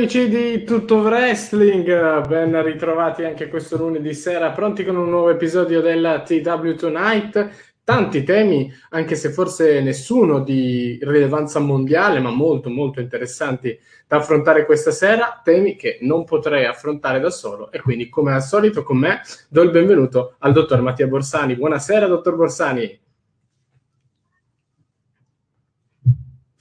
[0.00, 5.82] Amici di Tutto Wrestling, ben ritrovati anche questo lunedì sera, pronti con un nuovo episodio
[5.82, 7.50] della TW Tonight.
[7.84, 14.64] Tanti temi, anche se forse nessuno di rilevanza mondiale, ma molto molto interessanti da affrontare
[14.64, 18.96] questa sera, temi che non potrei affrontare da solo e quindi come al solito con
[18.96, 21.56] me do il benvenuto al dottor Mattia Borsani.
[21.56, 22.98] Buonasera dottor Borsani.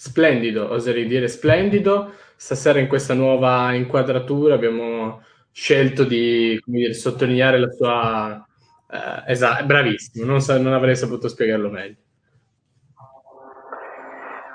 [0.01, 7.69] Splendido, oserei dire splendido stasera in questa nuova inquadratura abbiamo scelto di dire, sottolineare la
[7.69, 8.47] sua...
[8.89, 11.97] Eh, esatto, bravissimo, non, sa- non, avrei saputo spiegarlo meglio.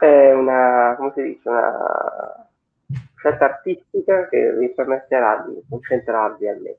[0.01, 2.49] È una, come si dice, una
[3.17, 6.79] scelta artistica che vi permetterà di concentrarvi al meglio.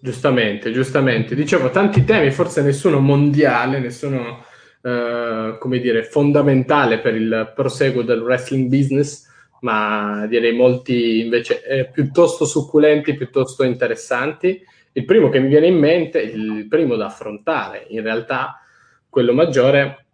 [0.00, 1.34] Giustamente, giustamente.
[1.34, 4.50] Dicevo, tanti temi, forse nessuno mondiale, nessuno
[4.82, 9.30] eh, come dire, fondamentale per il proseguo del wrestling business,
[9.60, 14.60] ma direi molti invece eh, piuttosto succulenti, piuttosto interessanti.
[14.92, 18.60] Il primo che mi viene in mente, il primo da affrontare, in realtà
[19.08, 20.06] quello maggiore,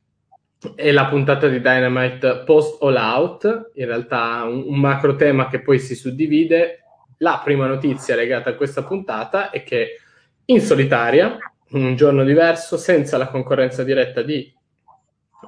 [0.75, 5.63] è la puntata di Dynamite post All Out, in realtà un, un macro tema che
[5.63, 6.83] poi si suddivide.
[7.19, 10.01] La prima notizia legata a questa puntata è che
[10.45, 11.39] in solitaria,
[11.71, 14.53] un giorno diverso, senza la concorrenza diretta di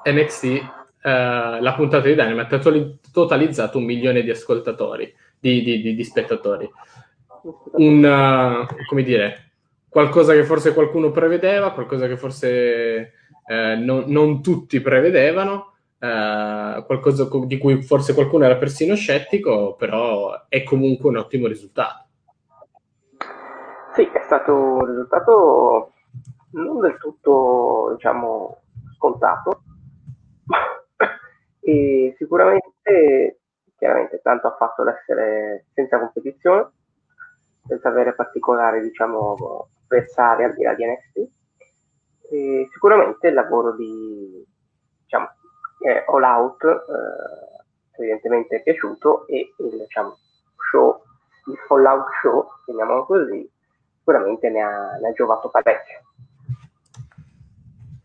[0.05, 2.61] NXT, eh, la puntata di Dynamite ha
[3.13, 6.71] totalizzato un milione di ascoltatori, di, di, di, di spettatori.
[7.73, 9.53] Un, uh, come dire,
[9.89, 13.13] qualcosa che forse qualcuno prevedeva, qualcosa che forse
[13.47, 20.47] eh, non, non, tutti prevedevano, eh, qualcosa di cui forse qualcuno era persino scettico, però
[20.49, 22.05] è comunque un ottimo risultato.
[23.95, 25.93] Sì, è stato un risultato
[26.53, 28.59] non del tutto, diciamo,
[28.97, 29.63] scontato,
[31.71, 33.39] e sicuramente,
[33.77, 36.73] chiaramente, tanto ha fatto l'essere senza competizione,
[37.65, 41.31] senza avere particolari, diciamo, avversari al di là di NXT.
[42.33, 44.45] E sicuramente il lavoro di,
[45.03, 45.29] diciamo,
[45.87, 50.17] eh, All Out eh, evidentemente è piaciuto e il, diciamo,
[50.71, 51.03] show,
[51.47, 53.49] il Fallout Show, chiamiamolo così,
[53.99, 56.10] sicuramente ne ha, ne ha giovato parecchio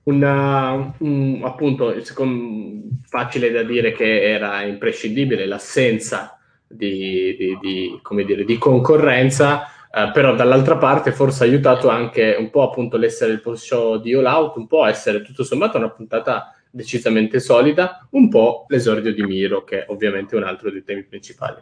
[0.06, 8.44] una, un, appunto, secondo, facile da dire che era imprescindibile l'assenza di, di, di, dire,
[8.44, 13.42] di concorrenza, eh, però dall'altra parte forse ha aiutato anche un po' appunto l'essere il
[13.42, 18.30] post show di All Out, un po' essere tutto sommato una puntata decisamente solida, un
[18.30, 21.58] po' l'esordio di Miro, che ovviamente è un altro dei temi principali.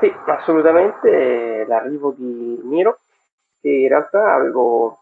[0.00, 2.98] Sì, assolutamente l'arrivo di Miro,
[3.60, 5.01] che in realtà avevo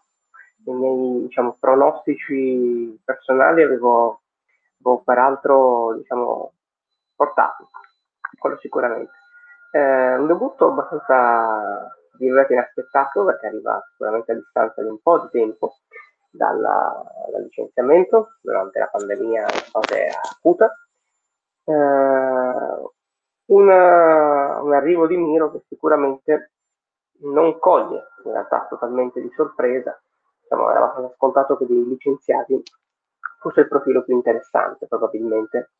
[0.71, 4.23] i miei diciamo, pronostici personali avevo,
[4.83, 6.53] avevo peraltro diciamo,
[7.15, 7.69] portato,
[8.39, 9.13] quello sicuramente.
[9.73, 15.29] Eh, un debutto abbastanza virgolette inaspettato perché arriva sicuramente a distanza di un po' di
[15.31, 15.77] tempo
[16.31, 20.75] dalla, dal licenziamento durante la pandemia in fase acuta.
[21.65, 22.93] Eh,
[23.47, 26.53] una, un arrivo di Miro che sicuramente
[27.23, 30.01] non coglie in realtà totalmente di sorpresa
[30.51, 32.61] diciamo, era abbastanza scontato che dei licenziati
[33.39, 35.71] fosse il profilo più interessante probabilmente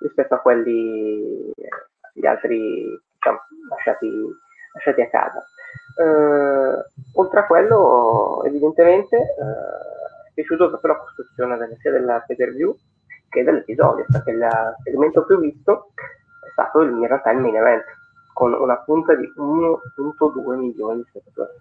[0.00, 1.52] rispetto a quelli
[2.12, 3.40] gli altri diciamo,
[3.70, 4.10] lasciati,
[4.74, 5.42] lasciati, a casa.
[5.96, 6.84] Eh,
[7.14, 12.76] oltre a quello, evidentemente, eh, è piaciuto proprio la costruzione del, sia della pay view
[13.28, 15.92] che dell'episodio, perché l'elemento più visto
[16.44, 17.84] è stato in realtà il main event,
[18.32, 21.52] con una punta di 1.2 milioni di spettatori.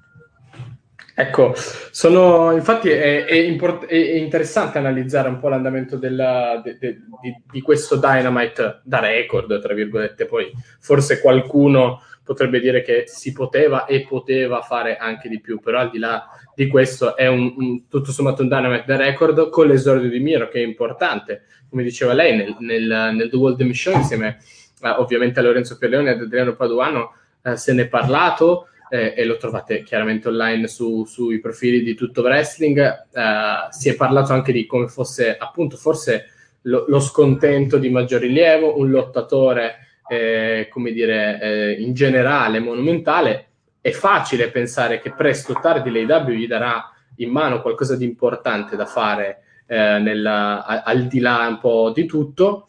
[1.20, 7.00] Ecco, sono, infatti è, è, import- è, interessante analizzare un po' l'andamento della, de, de,
[7.22, 10.50] di, di, questo Dynamite da record, tra virgolette, poi
[10.80, 15.90] forse qualcuno potrebbe dire che si poteva e poteva fare anche di più, però al
[15.90, 16.26] di là
[16.56, 20.48] di questo è un, un, tutto sommato un Dynamite da record con l'esordio di Miro
[20.48, 24.38] che è importante, come diceva lei nel, nel, nel The World Show insieme
[24.82, 29.14] eh, ovviamente a Lorenzo Pierleone e ad Adriano Paduano eh, se ne è parlato, eh,
[29.16, 32.78] e lo trovate chiaramente online su, sui profili di Tutto Wrestling.
[32.80, 36.26] Eh, si è parlato anche di come fosse appunto forse
[36.64, 39.76] lo, lo scontento di maggior rilievo, un lottatore,
[40.10, 43.46] eh, come dire, eh, in generale monumentale.
[43.82, 48.76] È facile pensare che presto o tardi l'AW gli darà in mano qualcosa di importante
[48.76, 52.69] da fare eh, nella, al di là un po' di tutto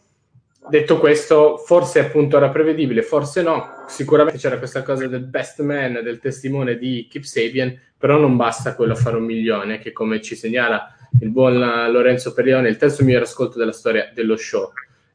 [0.69, 3.85] detto questo, forse appunto era prevedibile, forse no.
[3.87, 8.75] Sicuramente c'era questa cosa del best man, del testimone di Kip Sabian, però non basta
[8.75, 11.57] quello a fare un milione, che come ci segnala il buon
[11.91, 14.71] Lorenzo Perione, il terzo miglior ascolto della storia dello show.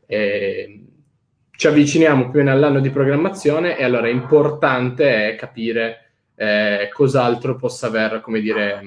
[0.07, 0.81] E
[1.57, 7.57] ci avviciniamo più o meno all'anno di programmazione e allora è importante capire eh, cos'altro
[7.57, 8.83] possa aver, come dire,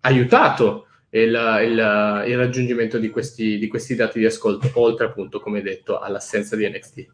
[0.00, 5.62] aiutato il, il, il raggiungimento di questi, di questi, dati di ascolto, oltre appunto, come
[5.62, 7.06] detto, all'assenza di NXT?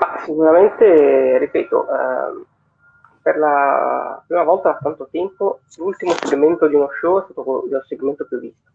[0.00, 2.44] Ma sicuramente, ripeto, eh,
[3.22, 7.84] per la prima volta da tanto tempo l'ultimo segmento di uno show è stato il
[7.86, 8.70] segmento più visto,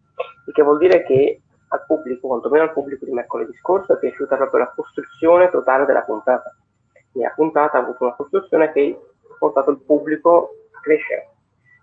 [0.46, 4.36] il che vuol dire che al pubblico, quantomeno al pubblico di mercoledì scorso, è piaciuta
[4.36, 6.56] proprio la costruzione totale della puntata.
[6.94, 11.35] E la puntata ha avuto una costruzione che ha portato il pubblico a crescere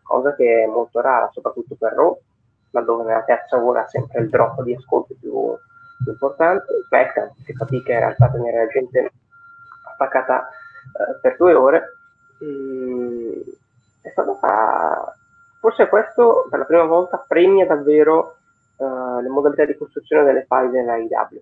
[0.03, 2.19] cosa che è molto rara, soprattutto per Raw,
[2.71, 5.57] laddove nella terza ora sempre il drop di ascolto più,
[6.03, 6.73] più importante.
[6.87, 9.13] SmackDown si fatica in realtà a tenere la gente
[9.93, 11.97] attaccata eh, per due ore.
[12.45, 13.41] Mm,
[14.03, 15.15] è stata
[15.61, 18.37] forse questo per la prima volta premia davvero
[18.77, 21.39] uh, le modalità di costruzione delle file della IW.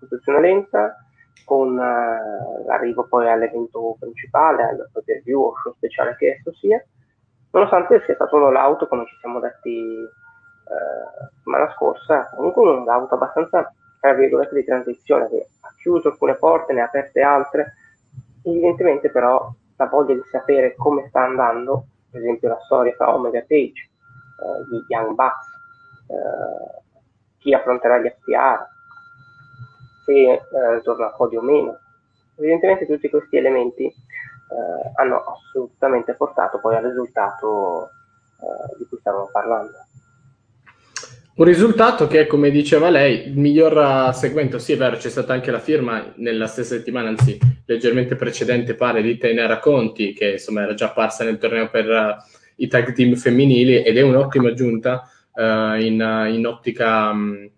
[0.00, 0.96] Costruzione lenta,
[1.44, 6.84] con uh, l'arrivo poi all'evento principale, al pay view o show speciale che esso sia,
[7.52, 13.12] nonostante sia stato un out come ci siamo detti eh, settimana scorsa, comunque un out
[13.12, 17.74] abbastanza tra virgolette di transizione che ha chiuso alcune porte, ne ha aperte altre,
[18.42, 23.40] evidentemente però la voglia di sapere come sta andando, per esempio la storia fra Omega
[23.40, 25.46] Page, eh, di Young Bucks,
[26.08, 26.82] eh,
[27.38, 28.66] chi affronterà gli FTR,
[30.04, 31.78] se eh, torna a podio o meno,
[32.36, 33.92] evidentemente tutti questi elementi
[34.52, 37.90] eh, hanno assolutamente portato poi al risultato
[38.40, 39.72] eh, di cui stavamo parlando.
[41.34, 45.50] Un risultato che, come diceva lei, il miglior segmento, sì è vero, c'è stata anche
[45.50, 50.74] la firma nella stessa settimana, anzi leggermente precedente pare, di Tenera Conti, che insomma era
[50.74, 52.22] già apparsa nel torneo per uh,
[52.56, 57.10] i tag team femminili ed è un'ottima aggiunta uh, in, in, ottica...
[57.10, 57.50] Um,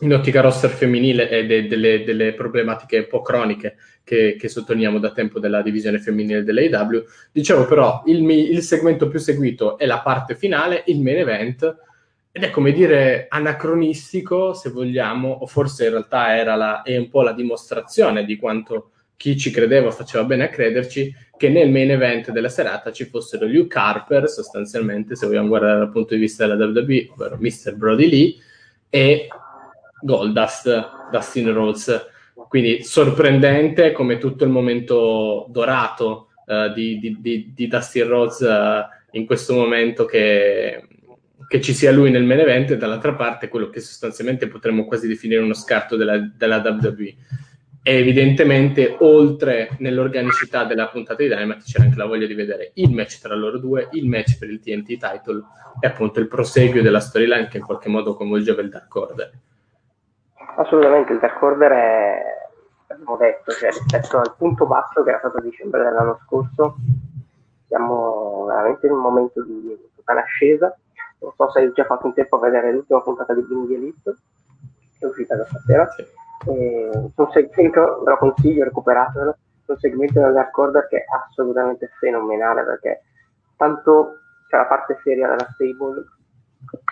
[0.00, 4.98] in ottica roster femminile e de, delle, delle, problematiche un po' croniche che, che, sottolineiamo
[4.98, 7.04] da tempo della divisione femminile dell'AW.
[7.32, 11.76] Dicevo però, il, il, segmento più seguito è la parte finale, il main event,
[12.30, 17.08] ed è come dire anacronistico, se vogliamo, o forse in realtà era la, è un
[17.08, 21.90] po' la dimostrazione di quanto chi ci credeva faceva bene a crederci, che nel main
[21.90, 26.46] event della serata ci fossero Luke Harper, sostanzialmente, se vogliamo guardare dal punto di vista
[26.46, 27.74] della WWE, ovvero Mr.
[27.74, 28.36] Brody Lee,
[28.90, 29.28] e
[30.02, 32.12] Goldust, Dustin Rhodes.
[32.54, 39.16] Quindi sorprendente come tutto il momento dorato uh, di, di, di, di, Dustin Rhodes uh,
[39.16, 40.86] in questo momento che,
[41.48, 45.08] che, ci sia lui nel main event e dall'altra parte quello che sostanzialmente potremmo quasi
[45.08, 47.14] definire uno scarto della, della WWE.
[47.82, 52.92] E evidentemente oltre nell'organicità della puntata di Dynamite c'era anche la voglia di vedere il
[52.92, 55.42] match tra loro due, il match per il TNT title
[55.80, 59.32] e appunto il proseguio della storyline che in qualche modo coinvolgeva il Dark Order.
[60.56, 62.34] Assolutamente, il Dark Order è,
[63.04, 66.76] abbiamo detto, cioè, rispetto al punto basso che era stato a dicembre dell'anno scorso,
[67.68, 70.74] siamo veramente in un momento di totale ascesa.
[71.20, 74.16] Non so se hai già fatto in tempo a vedere l'ultima puntata di Bing Elite,
[74.98, 75.88] che è uscita da stasera.
[75.90, 76.06] Sì.
[76.46, 82.64] un segmento, ve lo consiglio, recuperatelo, un segmento del Dark Order che è assolutamente fenomenale
[82.64, 83.02] perché
[83.56, 84.18] tanto
[84.48, 86.04] c'è la parte seria della stable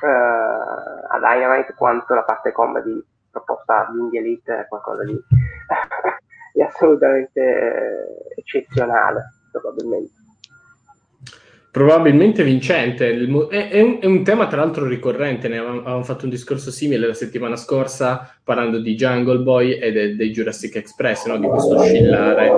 [0.03, 5.21] eh, a Dynamite quanto la parte comedy proposta di Indie Elite è qualcosa di,
[6.53, 10.13] di assolutamente eccezionale, probabilmente.
[11.71, 13.11] probabilmente vincente.
[13.11, 17.07] È, è, un, è, tema tra l'altro ricorrente, ne avevamo, avevamo, fatto un discorso simile
[17.07, 21.39] la settimana scorsa parlando di Jungle Boy e de, dei Jurassic Express, no?
[21.39, 22.51] di questo oscillare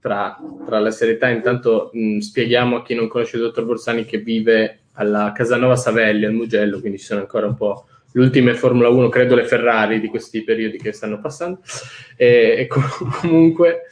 [0.00, 1.28] tra, tra la serietà.
[1.28, 6.24] Intanto mh, spieghiamo a chi non conosce il dottor Borsani che vive alla Casanova Savelli,
[6.24, 10.00] al Mugello, quindi ci sono ancora un po' le ultime Formula 1, credo le Ferrari
[10.00, 11.60] di questi periodi che stanno passando.
[12.16, 12.66] E, e
[13.20, 13.82] comunque,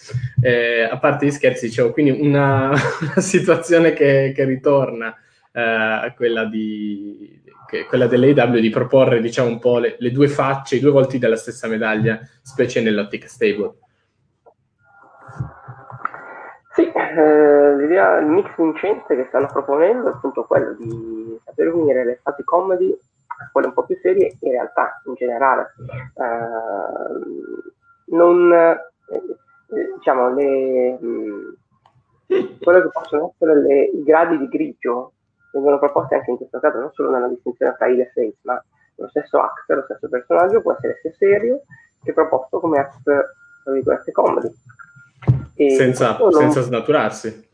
[0.41, 5.15] eh, a parte gli scherzi, dicevo, quindi una, una situazione che, che ritorna
[5.53, 10.29] eh, a quella, di, che, quella dell'AW di proporre, diciamo, un po' le, le, due
[10.29, 13.75] facce, i due volti della stessa medaglia, specie nell'ottica stable.
[16.73, 22.05] Sì, eh, l'idea, il mix vincente che stanno proponendo è appunto quello di saper unire
[22.07, 22.97] le fasi comedy
[23.53, 25.75] quelle un po' più serie, in realtà in generale.
[26.15, 27.63] Eh,
[28.07, 28.93] non eh,
[29.97, 31.57] diciamo le mh,
[32.61, 35.13] quello che possono essere le, i gradi di grigio
[35.53, 38.63] vengono proposti anche in questo caso non solo nella distinzione tra il e face ma
[38.97, 41.63] lo stesso act, lo stesso personaggio può essere sia serio
[42.03, 44.53] che proposto come act tra virgolette comedy.
[45.57, 47.49] E senza, non, senza snaturarsi.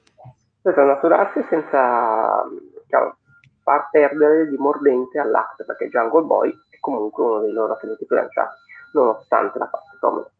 [0.62, 2.44] Senza snaturarsi senza
[2.82, 3.16] diciamo,
[3.62, 8.16] far perdere di mordente all'Axe perché Jungle Boy è comunque uno dei loro atleti più
[8.16, 8.56] lanciati,
[8.92, 10.30] nonostante la parte comoda.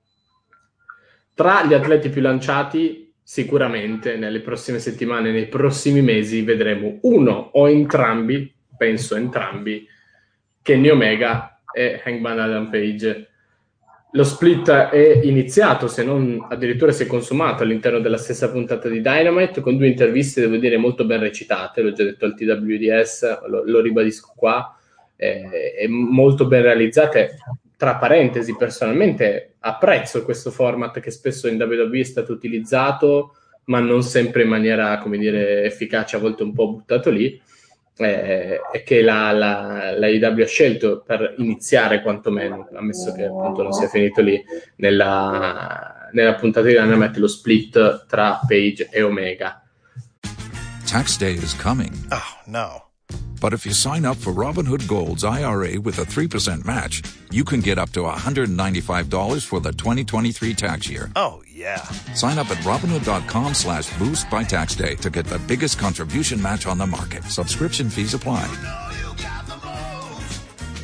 [1.35, 7.69] Tra gli atleti più lanciati, sicuramente nelle prossime settimane, nei prossimi mesi, vedremo uno o
[7.69, 9.87] entrambi, penso entrambi,
[10.62, 13.30] Kenny Omega e Hangman Adam Page
[14.12, 19.00] lo split è iniziato, se non addirittura si è consumato all'interno della stessa puntata di
[19.00, 23.62] Dynamite, con due interviste, devo dire, molto ben recitate, l'ho già detto al TWDS, lo,
[23.64, 24.76] lo ribadisco qua,
[25.14, 27.37] eh, e molto ben realizzate.
[27.76, 34.02] Tra parentesi, personalmente apprezzo questo format che spesso in WWE è stato utilizzato, ma non
[34.02, 37.40] sempre in maniera, come dire, efficace, a volte un po' buttato lì
[38.00, 43.62] eh, e che la, la, la, IW ha scelto per iniziare quantomeno, ammesso che appunto
[43.62, 44.42] non sia finito lì
[44.76, 49.62] nella, nella puntata di Dynamite lo split tra Page e Omega.
[50.87, 51.92] Tax day is coming.
[52.11, 52.90] Oh no.
[53.40, 57.61] But if you sign up for Robinhood Gold's IRA with a 3% match, you can
[57.61, 61.11] get up to $195 for the 2023 tax year.
[61.16, 61.83] Oh, yeah.
[62.14, 66.67] Sign up at Robinhood.com slash boost by tax day to get the biggest contribution match
[66.67, 67.23] on the market.
[67.25, 68.47] Subscription fees apply.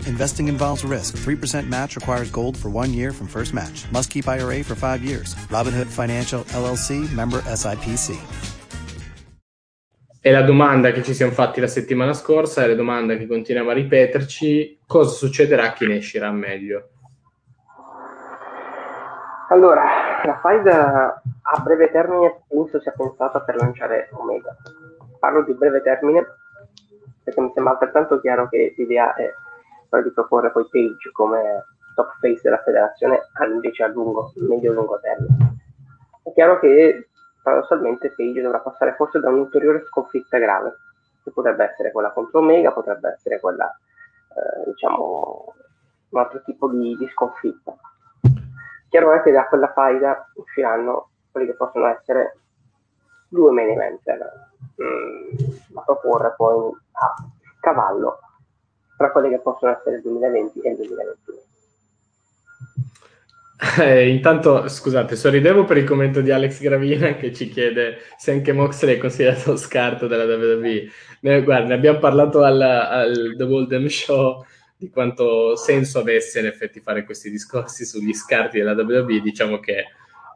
[0.07, 1.17] Investing involves risk.
[1.17, 3.91] 3% match requires gold for one year from first match.
[3.91, 5.35] Must keep IRA for five years.
[5.51, 8.17] Robinhood Financial LLC member SIPC.
[10.27, 13.71] è la domanda che ci siamo fatti la settimana scorsa, è la domanda che continuiamo
[13.71, 16.96] a ripeterci, cosa succederà a chi ne uscirà meglio?
[19.49, 19.85] Allora,
[20.25, 24.57] la faida a breve termine penso sia pensata per lanciare Omega.
[25.21, 26.27] Parlo di breve termine
[27.23, 29.33] perché mi sembra altrettanto chiaro che l'idea è
[29.89, 33.21] quella di proporre poi Page come top face della federazione
[33.53, 35.57] invece a lungo, medio-lungo termine.
[36.25, 37.09] È chiaro che
[37.41, 40.77] paradossalmente Page dovrà passare forse da un'ulteriore sconfitta grave,
[41.23, 45.55] che potrebbe essere quella contro Omega, potrebbe essere quella, eh, diciamo,
[46.09, 47.77] un altro tipo di, di sconfitta.
[48.89, 52.39] Che da quella faida usciranno quelli che possono essere
[53.29, 54.19] due main eventer
[54.83, 55.37] mm,
[55.69, 57.15] da proporre poi a
[57.61, 58.21] cavallo
[58.97, 61.39] tra quelli che possono essere il 2020 e il 2021.
[63.81, 68.53] Eh, intanto, scusate, sorridevo per il commento di Alex Gravina che ci chiede se anche
[68.53, 70.89] Moxley è considerato scarto della WWE.
[71.21, 74.45] Ne, guarda, ne abbiamo parlato al, al The Golden Show
[74.77, 79.21] di quanto senso avesse in effetti fare questi discorsi sugli scarti della WWE.
[79.21, 79.79] Diciamo che,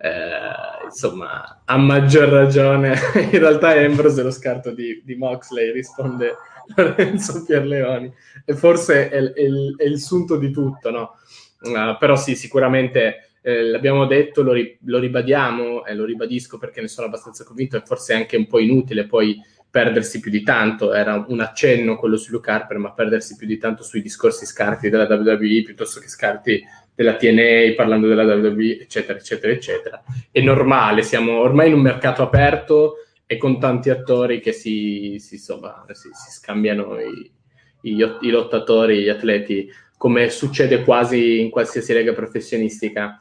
[0.00, 2.97] eh, insomma, a maggior ragione,
[3.30, 6.35] in realtà Ambrose è lo scarto di, di Moxley, risponde
[6.75, 8.12] Lorenzo Pierleoni.
[8.44, 9.44] E forse è, è,
[9.76, 11.16] è il sunto di tutto, no?
[11.61, 16.80] Uh, però sì, sicuramente eh, l'abbiamo detto, lo, ri- lo ribadiamo e lo ribadisco perché
[16.80, 20.42] ne sono abbastanza convinto e forse è anche un po' inutile poi perdersi più di
[20.42, 24.44] tanto, era un accenno quello su Luke Harper, ma perdersi più di tanto sui discorsi
[24.44, 26.62] scarti della WWE piuttosto che scarti
[26.94, 30.02] della TNA, parlando della WWE, eccetera, eccetera, eccetera.
[30.30, 32.96] È normale, siamo ormai in un mercato aperto
[33.26, 37.30] e con tanti attori che si, si, insomma, si, si scambiano i,
[37.82, 43.20] i, i lottatori, gli atleti come succede quasi in qualsiasi lega professionistica.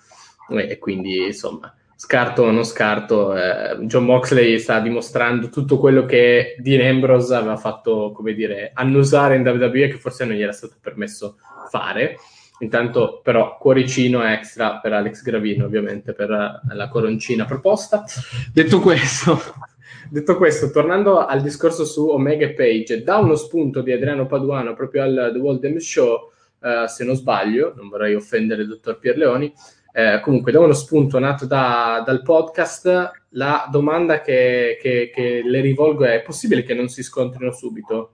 [0.49, 6.55] E quindi, insomma, scarto o non scarto, eh, John Moxley sta dimostrando tutto quello che
[6.59, 10.75] Dean Ambrose aveva fatto, come dire, annusare in WWE che forse non gli era stato
[10.79, 11.35] permesso
[11.69, 12.15] fare.
[12.59, 18.05] Intanto, però, cuoricino extra per Alex Gravino, ovviamente, per la coroncina proposta.
[18.53, 19.37] Detto questo,
[20.09, 24.73] Detto questo, tornando al discorso su Omega e Page, da uno spunto di Adriano Paduano
[24.73, 28.99] proprio al The World Game Show, eh, se non sbaglio, non vorrei offendere il dottor
[28.99, 29.53] Pierleoni,
[29.99, 35.59] eh, comunque da uno spunto nato da, dal podcast, la domanda che, che, che le
[35.59, 38.13] rivolgo è, è possibile che non si scontrino subito?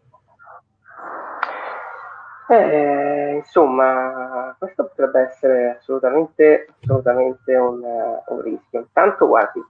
[2.50, 8.80] Eh, insomma, questo potrebbe essere assolutamente, assolutamente un, un rischio.
[8.80, 9.64] Intanto, guardi,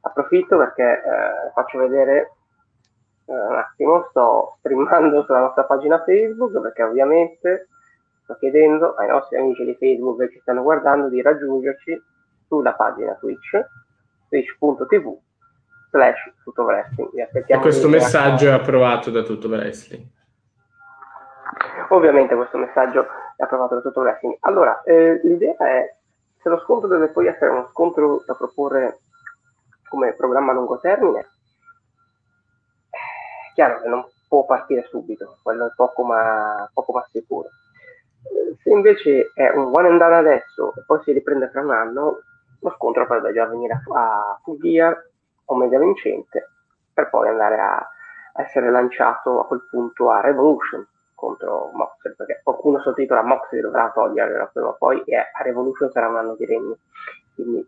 [0.00, 2.32] approfitto perché eh, faccio vedere
[3.26, 7.68] eh, un attimo, sto streamando sulla nostra pagina Facebook perché ovviamente
[8.28, 11.98] sto chiedendo ai nostri amici di Facebook che ci stanno guardando di raggiungerci
[12.46, 13.58] sulla pagina Twitch,
[14.28, 15.18] twitch.tv
[15.90, 17.26] slash tutto wrestling.
[17.46, 20.04] E questo messaggio è approvato da tutto wrestling.
[21.88, 24.36] Ovviamente questo messaggio è approvato da tutto wrestling.
[24.40, 25.94] Allora, eh, l'idea è,
[26.42, 28.98] se lo scontro deve poi essere uno scontro da proporre
[29.88, 31.20] come programma a lungo termine,
[32.90, 37.48] è chiaro che non può partire subito, quello è poco ma, poco ma sicuro.
[38.62, 42.20] Se invece è un one and done adesso e poi si riprende fra un anno,
[42.60, 45.10] lo scontro potrebbe già venire a, full gear
[45.46, 46.50] o media vincente
[46.92, 47.88] per poi andare a,
[48.38, 54.50] essere lanciato a quel punto a Revolution contro Moxley, perché qualcuno sottotitola Moxley dovrà toglierlo
[54.52, 56.76] prima o poi e a Revolution sarà un anno di regno.
[57.34, 57.66] Quindi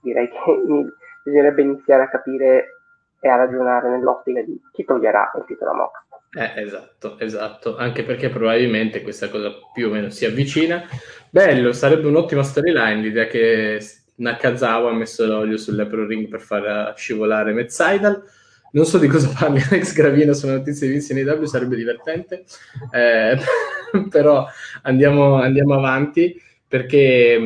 [0.00, 0.62] direi che
[1.22, 2.80] bisognerebbe iniziare a capire
[3.20, 6.03] e a ragionare nell'ottica di chi toglierà il titolo a Moxley.
[6.36, 10.84] Eh, esatto, esatto, anche perché probabilmente questa cosa più o meno si avvicina.
[11.30, 13.80] Bello, sarebbe un'ottima storyline l'idea che
[14.16, 18.22] Nakazawa ha messo l'olio sull'Epro Ring per far scivolare Metzaidal
[18.74, 22.44] non so di cosa parli Alex Gravina sulle notizie di Vince in AW, sarebbe divertente,
[22.90, 23.38] eh,
[24.10, 24.46] però
[24.82, 27.38] andiamo, andiamo, avanti perché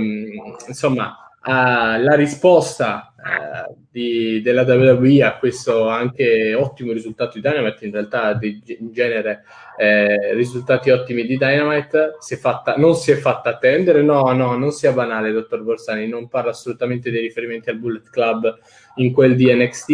[0.66, 7.84] insomma uh, la risposta uh, di, della WWE a questo anche ottimo risultato di Dynamite,
[7.84, 9.44] in realtà di, in genere
[9.76, 14.72] eh, risultati ottimi di Dynamite, si fatta, non si è fatta attendere, no, no, non
[14.72, 18.58] sia banale, dottor Borsani, non parla assolutamente dei riferimenti al Bullet Club
[18.96, 19.92] in quel di NXT,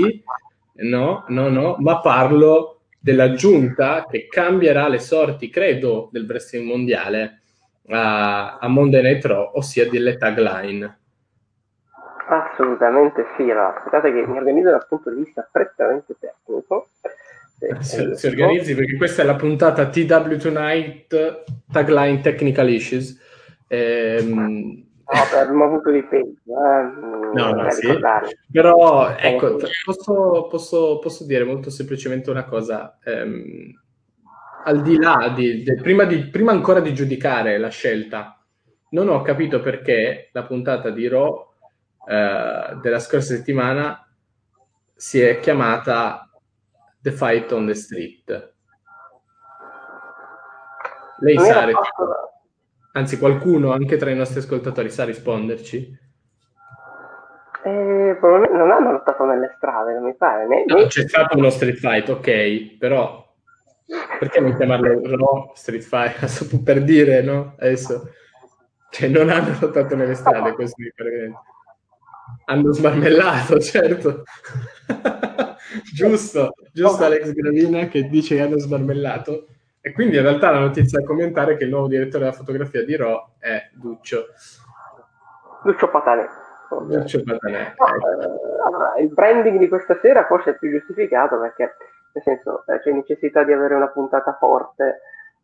[0.76, 7.42] No, no, no, ma parlo della giunta che cambierà le sorti, credo, del wrestling mondiale
[7.90, 10.98] a, a Monday Night Raw, ossia delle tagline.
[12.26, 16.88] Assolutamente sì, allora, aspettate che mi organizzo dal punto di vista prettamente tecnico.
[17.80, 23.18] Se, si organizzi perché questa è la puntata TW Tonight Tagline Technical Issues.
[23.68, 27.32] Ehm, No, abbiamo avuto dei pesi, eh?
[27.34, 27.94] no, no, sì.
[28.50, 33.70] però ecco, posso, posso, posso, dire molto semplicemente una cosa, ehm,
[34.64, 38.42] al di là di, de, prima, di, prima ancora di giudicare la scelta,
[38.90, 41.53] non ho capito perché la puntata di Raw
[42.06, 44.06] eh, della scorsa settimana
[44.94, 46.28] si è chiamata
[47.00, 48.54] The Fight on the Street.
[51.18, 51.68] Lei sa...
[51.70, 52.34] Fatto
[52.96, 55.98] Anzi, qualcuno anche tra i nostri ascoltatori sa risponderci?
[57.64, 60.46] Eh, non hanno lottato nelle strade, non mi pare.
[60.46, 63.24] Né, no, c'è stato uno street fight, ok, però
[64.20, 66.62] perché non chiamarlo no, street fight?
[66.62, 67.56] per dire, no?
[67.58, 68.10] Adesso,
[68.90, 71.32] cioè, non hanno lottato nelle strade, questo mi pare.
[72.46, 74.22] Hanno smarmellato, certo.
[75.94, 79.46] giusto, giusto Alex Gravina che dice che hanno smarmellato.
[79.80, 82.84] E quindi in realtà la notizia da commentare è che il nuovo direttore della fotografia
[82.84, 84.28] di Raw è Duccio.
[85.62, 86.26] Duccio Patanè.
[86.70, 87.74] Duccio Patanè.
[87.78, 91.76] No, eh, allora, il branding di questa sera forse è più giustificato perché,
[92.12, 95.00] nel senso, eh, c'è necessità di avere una puntata forte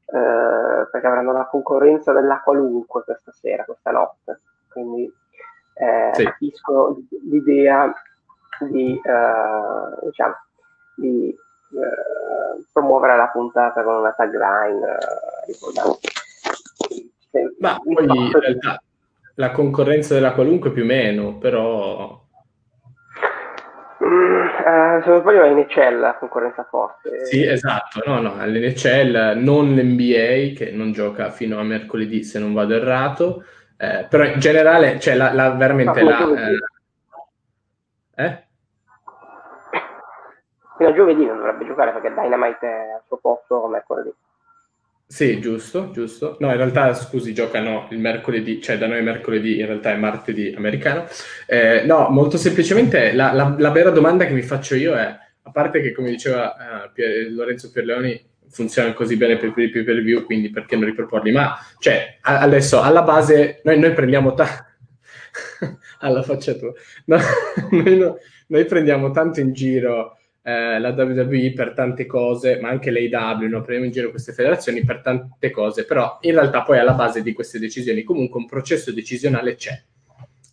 [0.06, 4.40] eh, perché avranno la concorrenza della qualunque questa sera, questa notte.
[4.68, 5.12] Quindi
[5.80, 6.24] eh, sì.
[6.24, 6.98] capisco
[7.30, 7.92] l'idea
[8.60, 10.34] di, eh, diciamo,
[10.96, 14.98] di eh, promuovere la puntata con una tagline
[17.30, 18.82] eh, Ma poi in realtà
[19.36, 22.18] la concorrenza della qualunque più o meno, però...
[24.04, 27.24] Mm, eh, se non sbaglio è NHL la concorrenza forte.
[27.24, 32.52] Sì, esatto, no, no, all'NCL non l'NBA che non gioca fino a mercoledì se non
[32.52, 33.44] vado errato,
[33.82, 36.18] eh, però in generale, cioè la, la veramente la...
[38.14, 38.44] Eh, eh?
[40.76, 44.12] fino a giovedì non dovrebbe giocare perché Dynamite è al suo posto mercoledì.
[45.06, 46.36] Sì, giusto, giusto.
[46.40, 50.54] No, in realtà, scusi, giocano il mercoledì, cioè da noi mercoledì, in realtà è martedì
[50.54, 51.06] americano.
[51.46, 55.50] Eh, no, molto semplicemente la, la, la, vera domanda che mi faccio io è, a
[55.50, 60.02] parte che come diceva uh, Pier, Lorenzo Pierleoni, funzionano così bene per, i pay per
[60.02, 61.32] view, quindi perché non riproporli?
[61.32, 64.34] Ma, cioè, adesso, alla base, noi, noi prendiamo...
[64.34, 64.66] Ta-
[66.00, 66.72] alla faccia tua.
[67.06, 67.18] No,
[67.70, 72.90] noi, no, noi prendiamo tanto in giro eh, la WWE per tante cose, ma anche
[72.90, 73.60] l'AW, no?
[73.60, 77.32] prendiamo in giro queste federazioni per tante cose, però in realtà poi alla base di
[77.32, 79.82] queste decisioni comunque un processo decisionale c'è.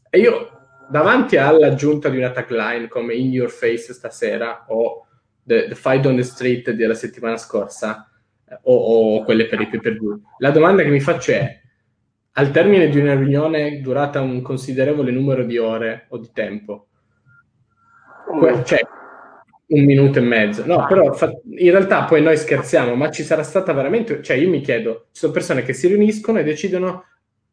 [0.09, 0.51] E io
[0.89, 5.06] davanti all'aggiunta di una tagline come In Your Face stasera o
[5.47, 8.11] The, the Fight on the Street della settimana scorsa
[8.45, 8.75] eh, o,
[9.15, 11.61] o, quelle per i pay per view, la domanda che mi faccio è
[12.33, 16.87] al termine di una riunione durata un considerevole numero di ore o di tempo,
[18.39, 18.79] que- cioè
[19.67, 20.65] un minuto e mezzo.
[20.65, 24.49] No, però fa- in realtà poi noi scherziamo, ma ci sarà stata veramente, cioè io
[24.49, 27.05] mi chiedo, ci sono persone che si riuniscono e decidono,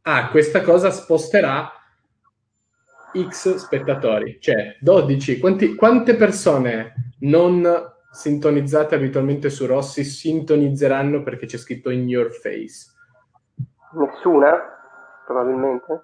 [0.02, 1.70] ah, questa cosa sposterà
[3.28, 11.56] X spettatori, cioè 12, quanti, quante persone non sintonizzate abitualmente su Rossi sintonizzeranno perché c'è
[11.56, 12.92] scritto in your face?
[13.92, 14.56] Nessuna,
[15.26, 16.02] probabilmente.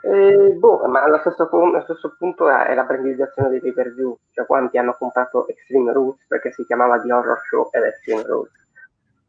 [0.00, 4.16] Eh, boh, ma allo stesso, allo stesso, punto è la brandizzazione dei pay per view,
[4.32, 8.66] cioè quanti hanno comprato Extreme Roots perché si chiamava The Horror Show ed Extreme Roots.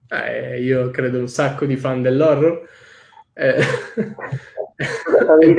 [0.09, 2.67] Eh, io credo un sacco di fan dell'horror.
[3.33, 3.61] Eh,
[5.05, 5.55] per poi,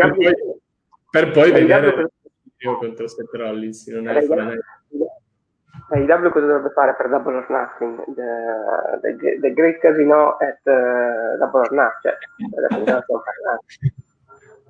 [1.10, 2.10] per poi vedere
[2.62, 4.20] io contro Seth Rollins non è
[5.92, 8.14] AEW cosa dovrebbe fare per Double or Nothing?
[8.14, 12.16] The, the, the Great Casino at uh, Double or Nothing, cioè,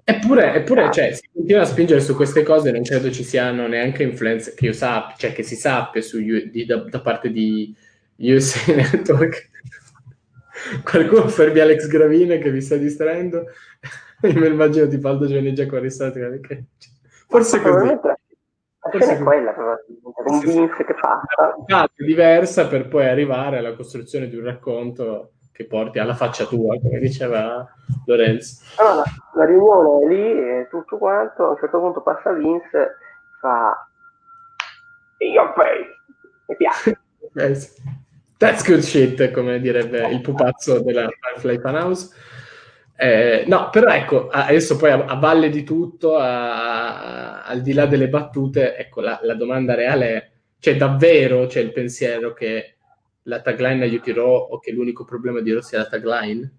[0.03, 4.03] Eppure, eppure cioè, si continua a spingere su queste cose, non credo ci siano neanche
[4.03, 7.75] influenze che io sappia, cioè che si sappia su, di, da, da, parte di
[8.17, 9.51] USA Network.
[10.83, 13.45] Qualcuno fermi Alex Gravine che vi sta distraendo?
[14.23, 15.81] Io mi immagino tipo Aldo Giovanni già con
[16.41, 16.65] che...
[17.31, 17.99] Forse così.
[18.91, 19.55] Forse è quella
[20.25, 21.89] un Vince che passa.
[21.97, 26.99] diversa per poi arrivare alla costruzione di un racconto che porti alla faccia tua, come
[26.99, 27.67] diceva
[28.07, 28.63] Lorenzo.
[28.79, 32.97] Allora, la riunione è lì e tutto quanto, a un certo punto passa Vince,
[33.41, 33.87] fa
[35.19, 35.85] io pay,
[36.47, 36.99] mi piace.
[37.35, 37.75] yes.
[38.39, 42.09] That's good shit, come direbbe il pupazzo della Firefly Funhouse.
[43.03, 47.73] Eh, no, però ecco, adesso poi a, a valle di tutto, a, a, al di
[47.73, 52.77] là delle battute, ecco, la, la domanda reale è, c'è davvero c'è il pensiero che
[53.23, 56.53] la tagline aiuti Raw o che l'unico problema di Raw sia la tagline?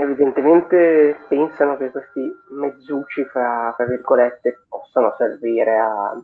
[0.00, 6.18] Evidentemente pensano che questi mezzucci, fra, fra virgolette, possano servire a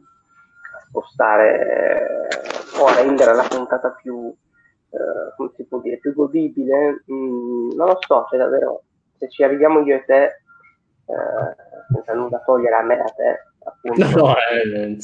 [0.87, 4.35] spostare eh, o a rendere la puntata più,
[4.95, 7.03] eh, come si può dire, più godibile.
[7.11, 8.83] Mm, non lo so, cioè davvero,
[9.19, 11.57] se ci arriviamo io e te, eh,
[11.93, 14.09] senza nulla togliere a me e a te, appunto.
[14.09, 14.97] No, no, eh,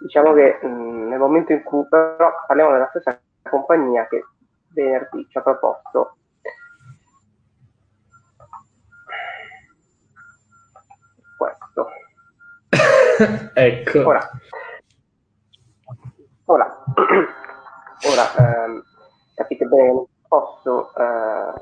[0.00, 4.24] diciamo che mh, mm, nel momento in cui però parliamo della stessa compagnia che
[4.72, 6.16] venerdì ci ha proposto.
[11.38, 11.88] Questo.
[13.54, 14.06] Ecco.
[14.06, 14.30] Ora.
[16.48, 16.84] Ora,
[18.04, 18.82] ora ehm,
[19.34, 21.52] capite bene non posso eh,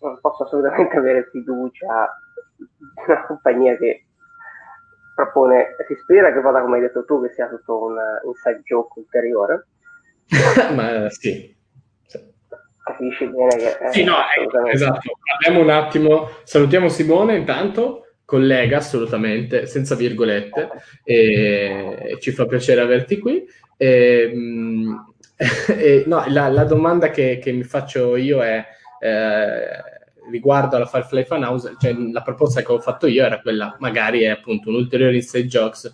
[0.00, 2.20] non posso assolutamente avere fiducia
[2.58, 2.66] in
[3.06, 4.04] una compagnia che
[5.14, 9.00] propone, si spera che vada come hai detto tu, che sia tutto un inside joke
[9.00, 9.66] ulteriore.
[10.74, 11.56] Ma sì.
[12.84, 13.76] Capisci bene che...
[13.90, 14.76] Sì, no, assolutamente...
[14.76, 15.10] esatto.
[15.38, 20.70] Parliamo un attimo, salutiamo Simone intanto, collega assolutamente, senza virgolette,
[21.02, 23.44] e ci fa piacere averti qui.
[23.78, 24.34] E,
[25.68, 28.64] e, no, la, la domanda che, che, mi faccio io è...
[29.00, 29.96] Eh,
[30.30, 34.28] riguardo alla Firefly Funhouse, cioè la proposta che ho fatto io era quella, magari è
[34.28, 35.90] appunto un ulteriore inside jokes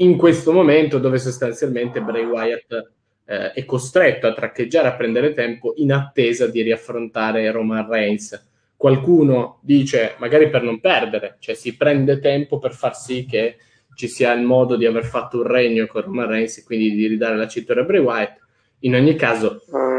[0.00, 2.92] in questo momento dove sostanzialmente Bray Wyatt
[3.24, 8.46] eh, è costretto a traccheggiare, a prendere tempo in attesa di riaffrontare Roman Reigns.
[8.76, 13.56] Qualcuno dice, magari per non perdere, cioè si prende tempo per far sì che
[13.98, 17.08] ci sia il modo di aver fatto un regno con Roman Reigns e quindi di
[17.08, 18.38] ridare la cintura a Bray Wyatt.
[18.80, 19.98] In ogni caso, mm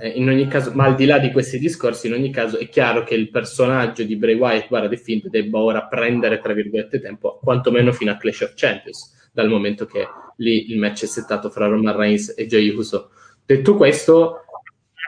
[0.00, 2.68] eh, in ogni caso, ma al di là di questi discorsi, in ogni caso è
[2.68, 6.98] chiaro che il personaggio di Bray Wyatt, guarda, The Fiend, debba ora prendere, tra virgolette,
[6.98, 10.06] tempo, quantomeno fino a Clash of Champions, dal momento che
[10.38, 13.10] lì il match è settato fra Roman Reigns e Jey Uso.
[13.44, 14.44] Detto questo,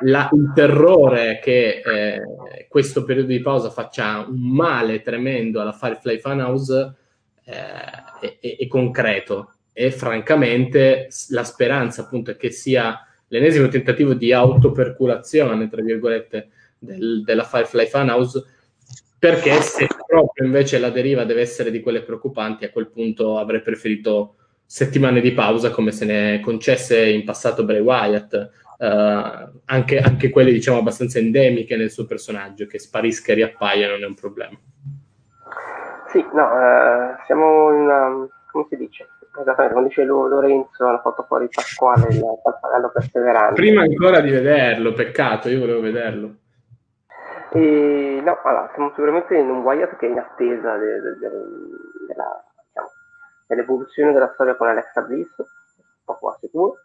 [0.04, 6.18] la, il terrore che eh, questo periodo di pausa faccia un male tremendo alla Firefly
[6.18, 6.94] Funhouse
[7.44, 14.32] eh, è, è concreto e francamente la speranza appunto è che sia l'ennesimo tentativo di
[14.32, 18.44] autoperculazione, tra virgolette, del, della Firefly Funhouse,
[19.18, 23.62] perché se proprio invece la deriva deve essere di quelle preoccupanti, a quel punto avrei
[23.62, 30.28] preferito settimane di pausa come se ne concesse in passato Bray Wyatt, uh, anche, anche,
[30.28, 34.58] quelle diciamo abbastanza endemiche nel suo personaggio, che sparisca e riappaia non è un problema.
[36.14, 39.08] Sì, no, eh, siamo in una, come si dice?
[39.36, 43.54] Esattamente, come dice Lorenzo, hanno fatto fuori Pasquale il pappagallo perseverante.
[43.54, 46.34] Prima ancora di vederlo, peccato, io volevo vederlo.
[47.50, 51.30] E, no, allora, siamo sicuramente in un Wyatt che è in attesa de, de, de,
[52.06, 52.90] della, diciamo,
[53.48, 55.34] dell'evoluzione della storia con Alexa Bliss,
[56.04, 56.76] poco ma sicuro,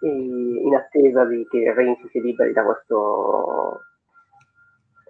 [0.00, 2.94] e in attesa di che Reigns si liberi da questa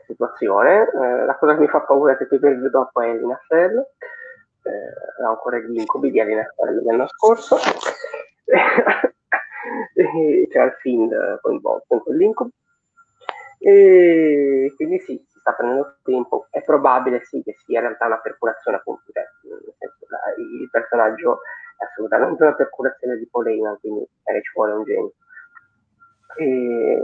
[0.06, 0.88] situazione.
[0.88, 5.22] Eh, la cosa che mi fa paura è che poi per dopo è l'Inastell, eh,
[5.22, 7.56] ha ancora gli incubi di l'Inastell dell'anno scorso,
[9.94, 12.50] c'era il film coinvolto in quell'incubo.
[13.58, 16.46] E quindi sì, si sta prendendo tempo.
[16.50, 19.24] È probabile sì che sia in realtà una percolazione, appunto, cioè,
[20.38, 21.40] il personaggio
[21.78, 25.12] è assolutamente una percolazione di Polena, quindi eh, ci vuole un genio.
[26.36, 27.02] E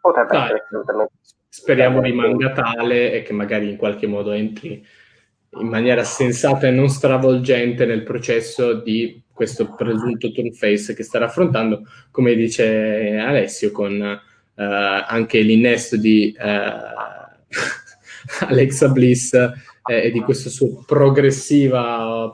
[0.00, 1.12] potrebbe Dai, essere assolutamente.
[1.48, 4.84] Speriamo rimanga tale e che magari in qualche modo entri
[5.52, 11.18] in maniera sensata e non stravolgente nel processo di questo presunto turn face che sta
[11.18, 14.18] raffrontando, come dice Alessio, con eh,
[14.62, 16.44] anche l'innesto di eh,
[18.46, 19.50] Alexa Bliss eh,
[19.88, 22.30] e di questo suo progressivo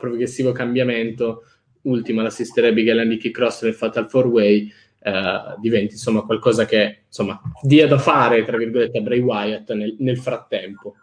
[0.51, 1.45] cambiamento,
[1.83, 7.03] ultima la Sister Abigail e Nikki Cross nel Fatal 4-Way, eh, diventi insomma qualcosa che
[7.07, 10.95] insomma dia da fare, tra virgolette, a Bray Wyatt nel, nel frattempo.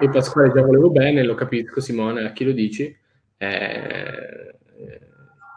[0.00, 2.96] E Pasquale già volevo bene, lo capisco Simone, a chi lo dici?
[3.36, 4.54] Eh,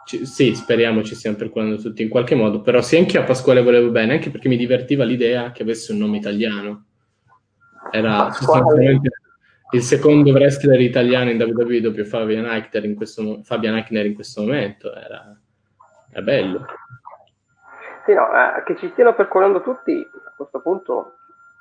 [0.06, 3.62] ci, sì, speriamo ci stiamo perculando tutti in qualche modo, però sì, anche a Pasquale
[3.62, 6.84] volevo bene, anche perché mi divertiva l'idea che avesse un nome italiano.
[7.90, 9.10] Era sostanzialmente
[9.72, 14.42] il secondo wrestler italiano in WWE dopo Fabian Eichner in questo, Fabian Eichner in questo
[14.42, 14.94] momento.
[14.94, 15.36] Era,
[16.12, 16.66] era bello.
[18.06, 21.16] Sì, no, eh, che ci stiano percorrendo tutti, a questo punto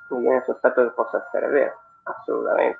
[0.09, 2.79] mi viene sospetto che possa essere vero, assolutamente.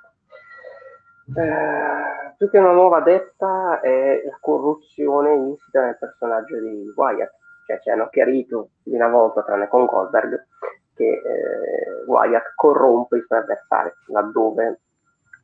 [1.36, 7.34] Eh, più che una nuova detta è la corruzione insita nel personaggio di Wyatt,
[7.66, 10.46] cioè ci hanno chiarito di una volta, tranne con Goldberg,
[10.94, 14.82] che eh, Wyatt corrompe i suoi avversari, laddove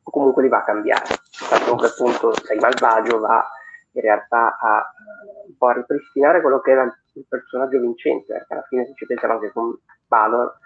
[0.04, 1.06] comunque li va a cambiare,
[1.50, 3.44] laddove appunto sei malvagio va
[3.94, 4.94] in realtà a
[5.68, 6.94] a ripristinare quello che era il
[7.28, 10.58] personaggio vincente, perché alla fine se ci pensiamo anche con Balor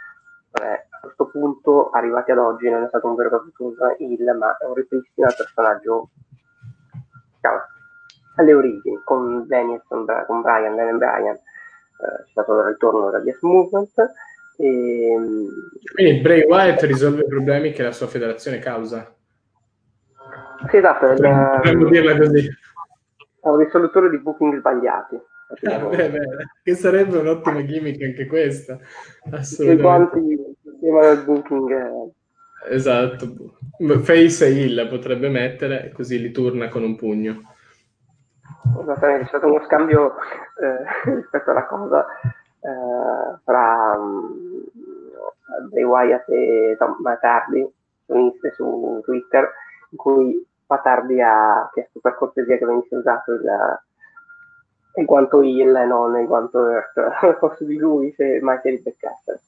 [0.62, 4.36] eh, a questo punto, arrivati ad oggi, non è stato un vero e proprio il,
[4.38, 6.10] ma è un ripristino del personaggio
[7.34, 7.60] diciamo,
[8.36, 13.40] alle origini, con Danielson, con Brian, Daniel Brian, eh, c'è stato il ritorno della DS
[13.42, 13.92] Movement.
[14.58, 15.12] E...
[15.12, 15.48] Ehm,
[15.94, 19.14] Quindi Bray Wyatt risolve i problemi che la sua federazione causa.
[20.70, 21.06] Sì, esatto.
[21.06, 21.70] È
[23.48, 25.20] un risolutore di booking sbagliati.
[25.48, 26.26] Ah, beh, beh,
[26.62, 28.78] che sarebbe un'ottima gimmick anche questa.
[29.30, 30.18] Assolutamente.
[30.62, 31.70] insieme al booking.
[31.70, 32.74] Eh.
[32.74, 33.58] Esatto,
[34.02, 37.54] face e Hill potrebbe mettere, così li turna con un pugno.
[38.80, 40.14] Esattamente, c'è stato uno scambio
[40.60, 42.04] eh, rispetto alla cosa
[42.60, 44.64] eh, fra um,
[45.70, 47.72] Bray Wyatt e Tom Matardi
[48.06, 49.48] su, su Twitter,
[49.90, 53.84] in cui Matardi ha chiesto per cortesia che venisse usato il
[54.96, 56.96] in quanto Hill e non in quanto Earth
[57.42, 59.40] al di lui se mai si ribeccasse.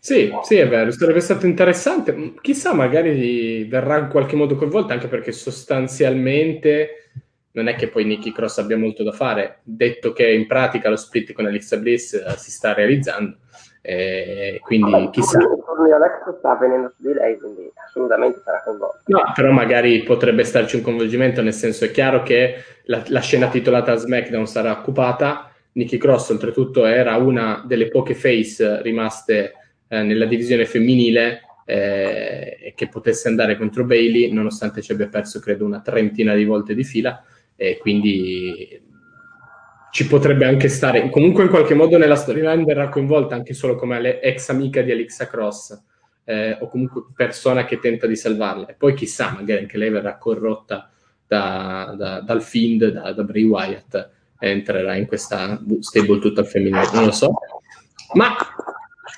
[0.00, 2.34] Sì, sì, è vero, sarebbe stato interessante.
[2.40, 7.10] Chissà, magari verrà in qualche modo coinvolta, anche perché sostanzialmente
[7.50, 10.96] non è che poi Nicky Cross abbia molto da fare, detto che in pratica lo
[10.96, 13.36] split con Alexa Bliss uh, si sta realizzando,
[13.80, 15.38] eh, quindi Vabbè, chissà.
[15.38, 19.00] Il Alexa sta avvenendo su di lei, quindi assolutamente sarà coinvolta.
[19.06, 23.48] No, però magari potrebbe starci un coinvolgimento, nel senso è chiaro che la, la scena
[23.48, 25.50] titolata SmackDown sarà occupata.
[25.72, 29.52] Nicky Cross, oltretutto, era una delle poche face rimaste
[29.88, 35.64] eh, nella divisione femminile eh, che potesse andare contro Bailey, nonostante ci abbia perso, credo,
[35.64, 37.22] una trentina di volte di fila.
[37.54, 38.80] E quindi
[39.90, 41.08] ci potrebbe anche stare.
[41.10, 45.26] Comunque, in qualche modo, nella storyline verrà coinvolta anche solo come ex amica di Alexa
[45.26, 45.82] Cross.
[46.24, 48.66] Eh, o comunque persona che tenta di salvarla.
[48.66, 50.90] E poi chissà, magari anche lei verrà corrotta
[51.26, 56.90] da, da, dal Find, da, da Bray Wyatt, e entrerà in questa stable tutta femminile,
[56.92, 57.32] non lo so.
[58.14, 58.36] Ma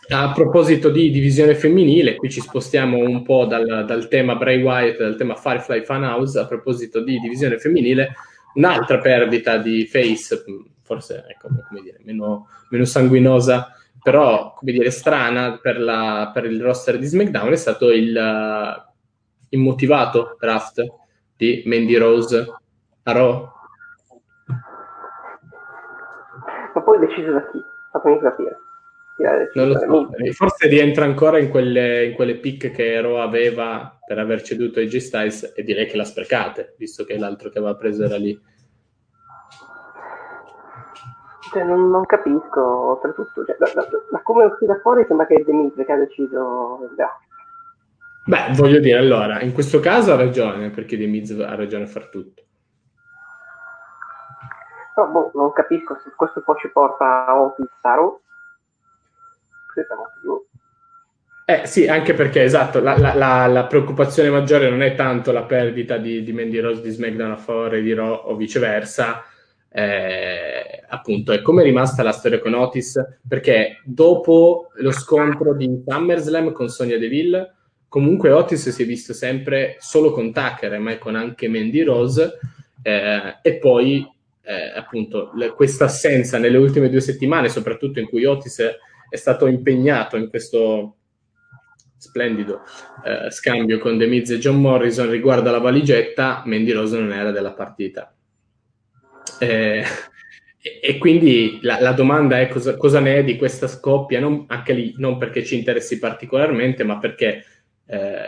[0.09, 4.99] a proposito di divisione femminile, qui ci spostiamo un po' dal, dal tema Bray Wyatt,
[4.99, 8.15] dal tema Firefly Funhouse, a proposito di divisione femminile,
[8.55, 10.45] un'altra perdita di face,
[10.83, 16.63] forse ecco, come dire, meno, meno sanguinosa, però come dire, strana per, la, per il
[16.63, 18.93] roster di SmackDown è stato il uh,
[19.51, 20.85] immotivato draft
[21.37, 22.55] di Mandy Rose
[23.03, 23.53] a Raw.
[26.75, 27.61] Ma poi deciso da chi?
[27.93, 28.59] Fatemi capire.
[29.55, 30.11] non lo so.
[30.33, 34.89] Forse rientra ancora in quelle, in quelle pick che Ro aveva per aver ceduto ai
[34.89, 38.37] G Styles e direi che l'ha sprecate, visto che l'altro che aveva preso era lì.
[41.53, 45.45] Cioè, non, non, capisco, oltretutto, cioè, da, da, da, come uscire fuori sembra che è
[45.45, 47.21] Demise che ha deciso draft.
[48.27, 52.09] Beh, voglio dire, allora, in questo caso ha ragione, perché Demise ha ragione a far
[52.09, 52.43] tutto.
[54.97, 58.23] No, boh, non capisco se questo poi ci porta a un Pissaro.
[61.51, 65.43] Eh sì, anche perché esatto, la, la, la, la, preoccupazione maggiore non è tanto la
[65.43, 69.25] perdita di, di Mandy Rose di SmackDown a favore di Raw o viceversa,
[69.69, 75.83] eh, appunto, è come è rimasta la storia con Otis, perché dopo lo scontro di
[75.85, 77.53] SummerSlam con Sonia Deville,
[77.89, 82.39] comunque Otis si è visto sempre solo con Tucker e mai con anche Mandy Rose,
[82.81, 84.09] eh, e poi
[84.43, 88.61] eh, appunto le, questa assenza nelle ultime due settimane, soprattutto in cui Otis
[89.09, 90.95] è stato impegnato in questo
[92.01, 92.63] splendido
[93.05, 97.31] eh, scambio con The Miz e John Morrison riguardo alla valigetta, Mandy Rose non era
[97.31, 98.13] della partita.
[99.39, 99.85] Eh,
[100.83, 104.73] e quindi la, la, domanda è cosa, cosa, ne è di questa scoppia, non, anche
[104.73, 107.45] lì non perché ci interessi particolarmente, ma perché
[107.87, 108.19] eh,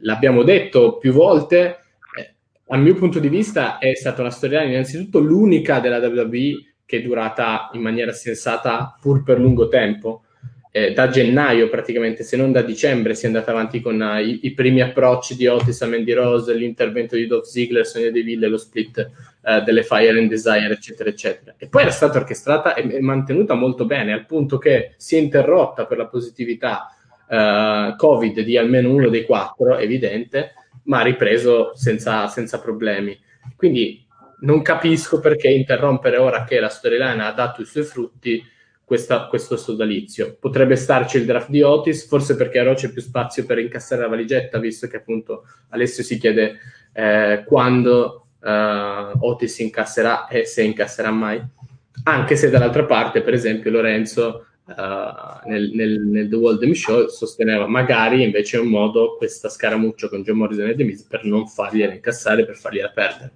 [0.00, 1.78] l'abbiamo detto più volte,
[2.16, 6.98] eh, dal mio punto di vista è stata una storia innanzitutto l'unica della WWE che
[6.98, 10.24] è durata in maniera sensata pur per lungo tempo
[10.76, 14.40] eh, da gennaio praticamente, se non da dicembre, si è andata avanti con uh, i,
[14.42, 18.56] i, primi approcci di Otis a Mandy Rose, l'intervento di Dolph Ziggler, Sonia Deville, lo
[18.56, 19.08] split
[19.42, 21.54] uh, delle Fire and Desire, eccetera, eccetera.
[21.56, 25.20] E poi era stata orchestrata e, e, mantenuta molto bene, al punto che si è
[25.20, 26.92] interrotta per la positività
[27.28, 30.54] uh, Covid di almeno uno dei quattro, evidente,
[30.86, 33.16] ma ha ripreso senza, senza problemi.
[33.54, 34.04] Quindi
[34.40, 38.44] non capisco perché interrompere ora che la storyline ha dato i suoi frutti
[38.84, 40.36] questa, questo sodalizio.
[40.38, 44.02] Potrebbe starci il draft di Otis, forse perché a Ro c'è più spazio per incassare
[44.02, 46.58] la valigetta, visto che appunto Alessio si chiede
[46.92, 51.42] eh, quando eh, Otis incasserà e se incasserà mai.
[52.04, 57.06] Anche se dall'altra parte, per esempio, Lorenzo uh, nel, nel, nel, The World Demi Show
[57.06, 61.46] sosteneva magari invece un modo questa scaramuccia con John Morrison e The Miz per non
[61.46, 63.32] fargliela incassare, per fargliela perdere.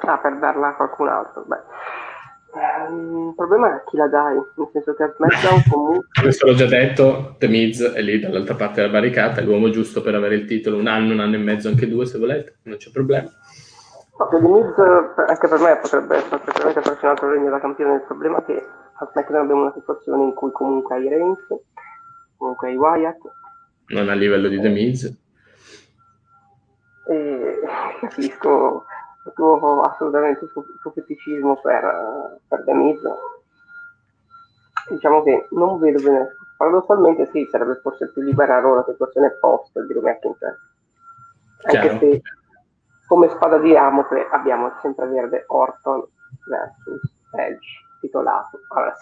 [0.00, 1.44] Ah, per darla a qualcun altro.
[1.46, 1.91] Beh
[2.54, 6.06] il problema è chi la dai, nel senso che a SmackDown comunque...
[6.20, 10.02] Questo l'ho già detto, The Miz è lì dall'altra parte della barricata, è l'uomo giusto
[10.02, 12.76] per avere il titolo, un anno, un anno e mezzo, anche due se volete, non
[12.76, 13.30] c'è problema.
[14.18, 14.78] No, The Miz
[15.28, 18.66] anche per me potrebbe essere perfettamente un altro regno da campione, il problema è che
[18.92, 21.40] a SmackDown abbiamo una situazione in cui comunque hai Reigns,
[22.36, 23.20] comunque hai Wyatt.
[23.88, 25.04] Non a livello di The Miz.
[27.08, 27.60] E
[28.00, 28.84] capisco
[29.34, 32.72] tuo assolutamente su, su feticismo per, per The
[34.90, 39.86] diciamo che non vedo bene paradossalmente sì sarebbe forse più liberare la situazione post di
[39.86, 40.58] Drew McIntyre
[41.62, 41.98] anche Chiaro.
[41.98, 42.22] se
[43.06, 46.04] come spada di Amocle abbiamo il sempreverde Orton
[46.46, 47.00] versus
[47.36, 47.66] Edge
[48.00, 48.96] titolato alla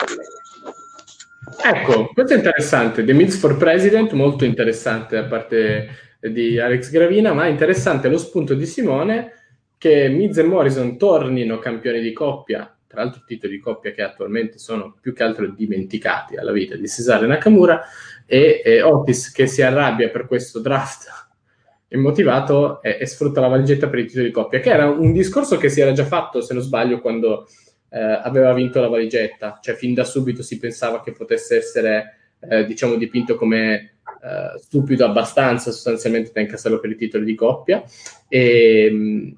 [1.62, 3.02] Ecco, questo è interessante.
[3.02, 5.88] The Miz for President, molto interessante da parte
[6.20, 9.39] di Alex Gravina, ma interessante lo spunto di Simone
[9.81, 14.59] che Miz e Morrison tornino campioni di coppia, tra l'altro titoli di coppia che attualmente
[14.59, 17.81] sono più che altro dimenticati alla vita di Cesare Nakamura,
[18.27, 21.09] e, e Otis che si arrabbia per questo draft
[21.88, 25.57] immotivato e, e, sfrutta la valigetta per i titoli di coppia, che era un discorso
[25.57, 27.47] che si era già fatto, se non sbaglio, quando
[27.88, 32.66] eh, aveva vinto la valigetta, cioè fin da subito si pensava che potesse essere, eh,
[32.66, 37.83] diciamo, dipinto come eh, stupido abbastanza sostanzialmente da incassarlo per i titoli di coppia.
[38.29, 39.33] E,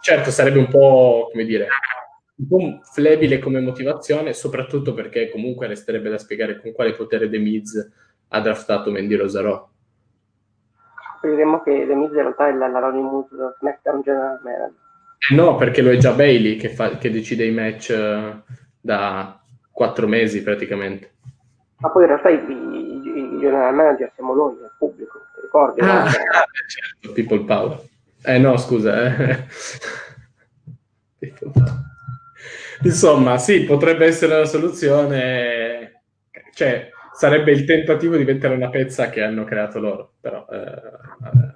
[0.00, 1.66] certo sarebbe un po', come dire,
[2.36, 7.38] un po' flebile come motivazione, soprattutto perché comunque resterebbe da spiegare con quale potere The
[7.38, 7.92] Miz
[8.28, 9.68] ha draftato Mandy Rosarò.
[11.22, 14.82] Vedremo che The Miz in realtà è l'Anonymous SmackDown General Manager.
[15.34, 20.06] No, perché lo è già Bailey che, fa, che decide i match uh, da quattro
[20.06, 21.12] mesi praticamente.
[21.78, 25.80] Ma poi in realtà i, i, i general manager siamo noi, il pubblico, ti ricordi?
[25.80, 26.08] Ah,
[26.68, 27.80] certo, people power.
[28.26, 29.16] Eh no, scusa.
[29.16, 29.46] Eh.
[32.82, 36.02] Insomma, sì, potrebbe essere una soluzione.
[36.52, 40.46] Cioè, sarebbe il tentativo di mettere una pezza che hanno creato loro, però...
[40.50, 41.53] Eh,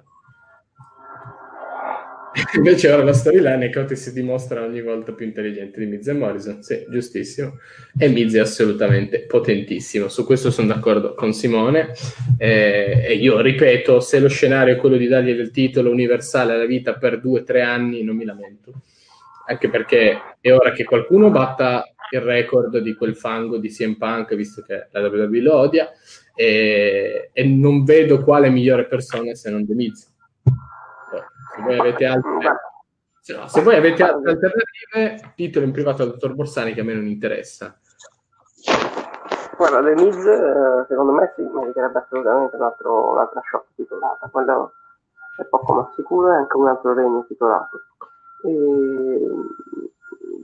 [2.55, 6.07] Invece ora la storyline è che Otis si dimostra ogni volta più intelligente di Miz
[6.07, 7.57] e Morrison, sì, giustissimo,
[7.97, 11.91] e Miz è assolutamente potentissimo, su questo sono d'accordo con Simone,
[12.37, 16.65] eh, e io ripeto, se lo scenario è quello di dargli il titolo universale alla
[16.65, 18.73] vita per due o tre anni, non mi lamento,
[19.47, 24.35] anche perché è ora che qualcuno batta il record di quel fango di CM Punk,
[24.35, 25.89] visto che la WWE lo odia,
[26.35, 30.17] e, e non vedo quale migliore persona se non The Miz.
[31.59, 32.59] Se voi avete altre,
[33.19, 36.83] se, no, se voi avete altre alternative, ditelo in privato al dottor Borsani che a
[36.83, 37.77] me non interessa.
[39.57, 44.29] Guarda, The Miz, eh, secondo me sì, meriterebbe assolutamente un altro, un'altra shot titolata.
[44.29, 44.71] Quello
[45.37, 47.81] è poco ma sicuro e anche un altro regno titolato.
[48.45, 49.19] E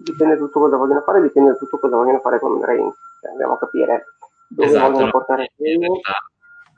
[0.03, 2.97] dipende tutto cosa vogliono fare, dipende da tutto cosa vogliono fare con Reigns.
[3.21, 4.05] Cioè, dobbiamo capire
[4.49, 6.13] dove esatto, vogliono portare in realtà,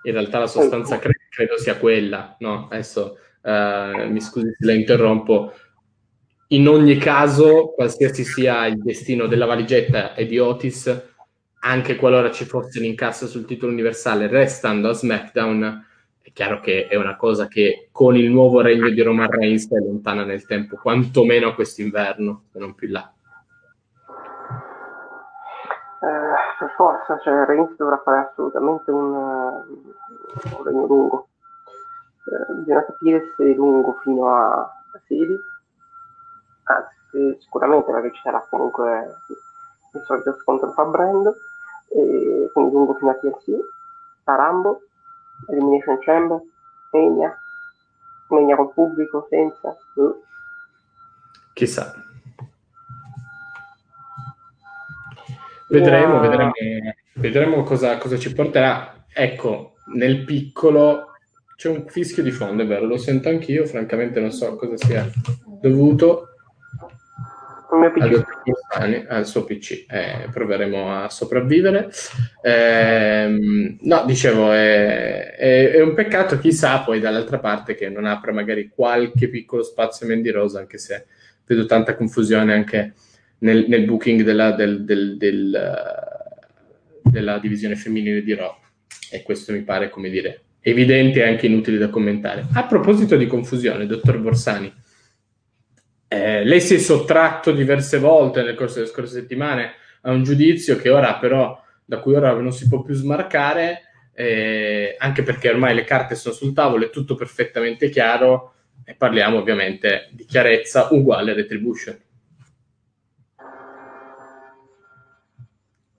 [0.04, 2.36] in realtà la sostanza credo, credo sia quella.
[2.38, 3.18] No, adesso
[3.48, 5.54] uh, mi scusi se la interrompo.
[6.50, 11.16] In ogni caso, qualsiasi sia il destino della valigetta e di Otis,
[11.60, 15.86] anche qualora ci fosse l'incasso sul titolo universale restando a SmackDown,
[16.22, 19.78] è chiaro che è una cosa che con il nuovo regno di Roman Reigns è
[19.78, 23.12] lontana nel tempo, quantomeno a quest'inverno, se non più là.
[26.00, 31.28] Eh, per forza, cioè Reigns dovrà fare assolutamente un, un regno lungo.
[32.28, 35.40] Eh, bisogna capire se è lungo fino a, a 16,
[36.64, 39.16] anzi sicuramente perché ci sarà comunque
[39.94, 41.28] il solito scontro fra brand
[41.90, 43.58] e quindi lungo fino a TLC,
[44.26, 44.82] a Rambo,
[45.50, 46.42] Elimination Chamber,
[46.92, 47.38] Mania,
[48.28, 49.78] Mania col pubblico, senza.
[50.00, 50.10] Mm.
[51.54, 51.94] Chissà.
[55.70, 56.22] Vedremo, yeah.
[56.22, 56.52] vedremo,
[57.16, 59.06] vedremo cosa, cosa ci porterà.
[59.14, 61.07] Ecco, nel piccolo
[61.58, 65.10] c'è un fischio di fondo, è vero, lo sento anch'io, francamente non so cosa sia
[65.60, 66.34] dovuto.
[69.10, 69.86] Al, suo PC.
[69.90, 71.90] Eh, proveremo a sopravvivere.
[72.44, 78.32] Eh, no, dicevo, è, è, è, un peccato, chissà poi dall'altra parte che non apra
[78.32, 81.08] magari qualche piccolo spazio Mandy Rose, anche se
[81.46, 82.94] vedo tanta confusione anche
[83.40, 85.60] nel, nel booking della, del, del, del,
[87.02, 88.56] della divisione femminile di Raw.
[89.10, 92.46] E questo mi pare, come dire, evidente e anche inutile da commentare.
[92.54, 94.74] A proposito di confusione, dottor Borsani,
[96.10, 100.76] eh, lei si è sottratto diverse volte nel corso delle scorse settimane a un giudizio
[100.78, 105.74] che ora però, da cui ora non si può più smarcare, eh, anche perché ormai
[105.74, 108.54] le carte sono sul tavolo, è tutto perfettamente chiaro
[108.84, 111.98] e parliamo ovviamente di chiarezza uguale retribution.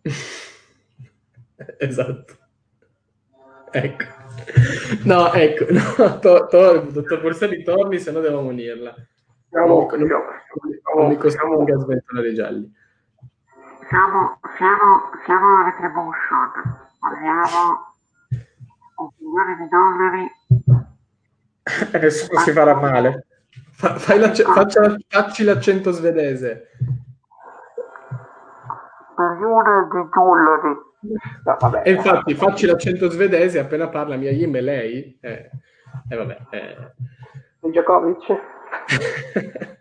[1.78, 2.36] esatto.
[3.70, 4.17] Ecco.
[5.04, 8.94] No, ecco, no, to, to, dottor Borsani torni, se no devo munirla.
[9.50, 10.24] Siamo, non, siamo,
[10.96, 12.72] non mi costringa a sventolare i gialli.
[13.88, 16.50] Siamo, siamo, siamo a Retribution,
[16.98, 17.94] parliamo
[18.96, 20.30] un milione di dollari.
[22.02, 23.26] Nessuno si farà male.
[23.72, 26.68] Fa, la, faccia, facci l'accento svedese.
[29.16, 30.87] Milione di dollari.
[31.00, 31.82] No, vabbè.
[31.84, 35.18] E infatti facci l'accento svedese appena parla mia Yim e lei.
[35.20, 35.50] Eh,
[36.08, 36.38] eh vabbè.
[36.50, 36.92] Eh.
[37.60, 38.40] Djokovic.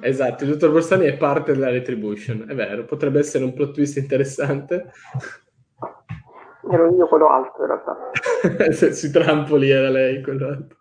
[0.00, 3.96] esatto, il dottor Borsani è parte della retribution, è vero, potrebbe essere un plot twist
[3.96, 4.92] interessante.
[6.70, 7.96] Ero io quello alto in realtà.
[8.92, 10.76] si trampoli era lei quello alto.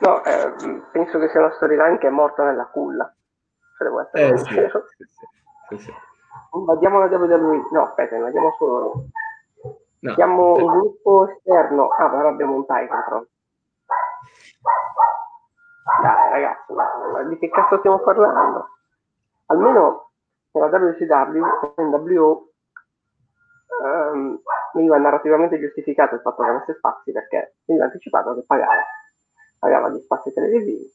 [0.00, 0.52] No, eh,
[0.90, 3.14] penso che sia una storyline che è morta nella culla.
[3.78, 5.92] Se devo essere eh, sì, sì, sì, sì.
[6.54, 7.68] Invadiamo la WWE.
[7.70, 9.10] No, aspetta, invadiamo solo noi.
[10.00, 11.88] No, Siamo un gruppo esterno.
[11.88, 13.26] Ah, però abbiamo un Titan
[16.00, 18.68] dai ragazzi, ma, di che cazzo stiamo parlando?
[19.46, 20.10] Almeno
[20.52, 21.44] nella WCW,
[21.76, 22.52] NWO,
[23.82, 24.40] um,
[24.72, 28.84] veniva narrativamente giustificato il fatto che avesse spazi perché veniva anticipato che pagava,
[29.58, 30.90] pagava gli spazi televisivi,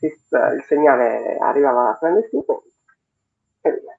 [0.00, 2.62] il segnale arrivava a clandestino
[3.62, 3.95] e via.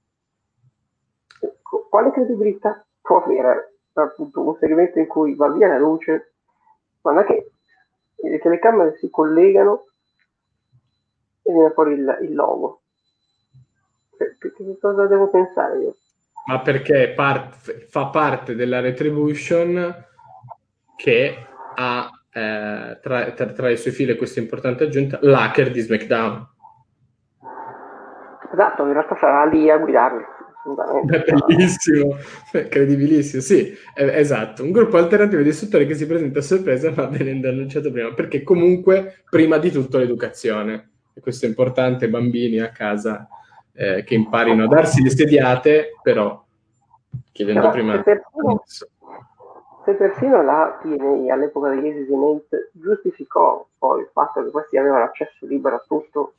[1.89, 6.33] Quale credibilità può avere appunto un segmento in cui va via la luce,
[7.01, 7.51] ma non è che
[8.15, 9.87] le telecamere si collegano
[11.43, 12.81] e viene fuori il, il logo.
[14.17, 15.95] Che, che, cosa devo pensare io?
[16.47, 20.05] Ma perché part, fa parte della retribution
[20.95, 21.35] che
[21.75, 26.47] ha eh, tra, tra, tra, i suoi fili questa importante aggiunta l'hacker di SmackDown.
[28.51, 29.77] Esatto, in realtà sarà lì a
[30.67, 31.45] guidarli.
[31.47, 32.15] Bellissimo,
[32.51, 34.63] credibilissimo, sì, esatto.
[34.63, 38.43] Un gruppo alternativo di istruttori che si presenta a sorpresa ma venendo annunciato prima, perché
[38.43, 43.27] comunque prima di tutto l'educazione e questo è importante, bambini a casa
[43.73, 46.43] eh, che imparino a darsi le sediate, però
[47.31, 47.95] chiedendo però prima...
[47.95, 48.63] Se persino,
[49.85, 55.47] se persino la TNA all'epoca degli Nate giustificò poi il fatto che questi avevano accesso
[55.47, 56.33] libero a tutto,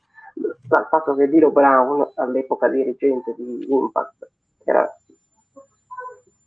[0.61, 4.29] dal fatto che Dilo Brown all'epoca dirigente di Impact
[4.63, 4.89] era,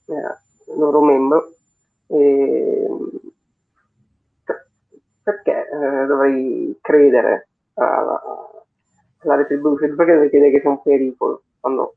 [0.06, 0.40] era
[0.76, 1.52] loro membro
[2.06, 2.86] e,
[5.22, 8.20] perché eh, dovrei credere alla,
[9.36, 9.94] Retribution?
[9.94, 11.94] Perché dovrei credere che sia un pericolo quando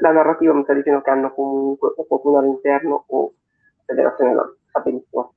[0.00, 3.32] la narrativa mi sta dicendo che hanno comunque o qualcuno all'interno o
[3.86, 4.34] la federazione
[4.70, 5.32] sa benissimo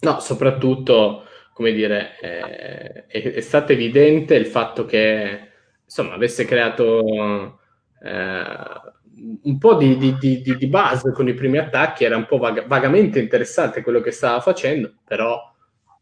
[0.00, 1.24] No, soprattutto,
[1.58, 5.40] come dire, eh, è, è, stato evidente il fatto che,
[5.84, 7.58] insomma, avesse creato
[8.00, 8.56] eh,
[9.42, 12.68] un po' di, di, di, di, buzz con i primi attacchi, era un po' vag-
[12.68, 15.52] vagamente interessante quello che stava facendo, però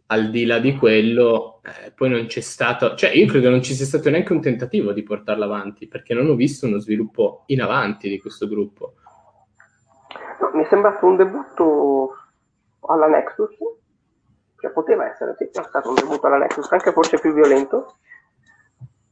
[0.09, 3.73] al di là di quello, eh, poi non c'è stato, cioè io credo non ci
[3.73, 7.63] sia stato neanche un tentativo di portarlo avanti, perché non ho visto uno sviluppo in
[7.63, 8.93] avanti di questo gruppo.
[10.39, 12.15] No, mi è sembrato un debutto
[12.81, 13.57] alla Nexus,
[14.67, 17.97] cioè poteva essere, sì, è stato un debutto alla Nexus, anche forse più violento,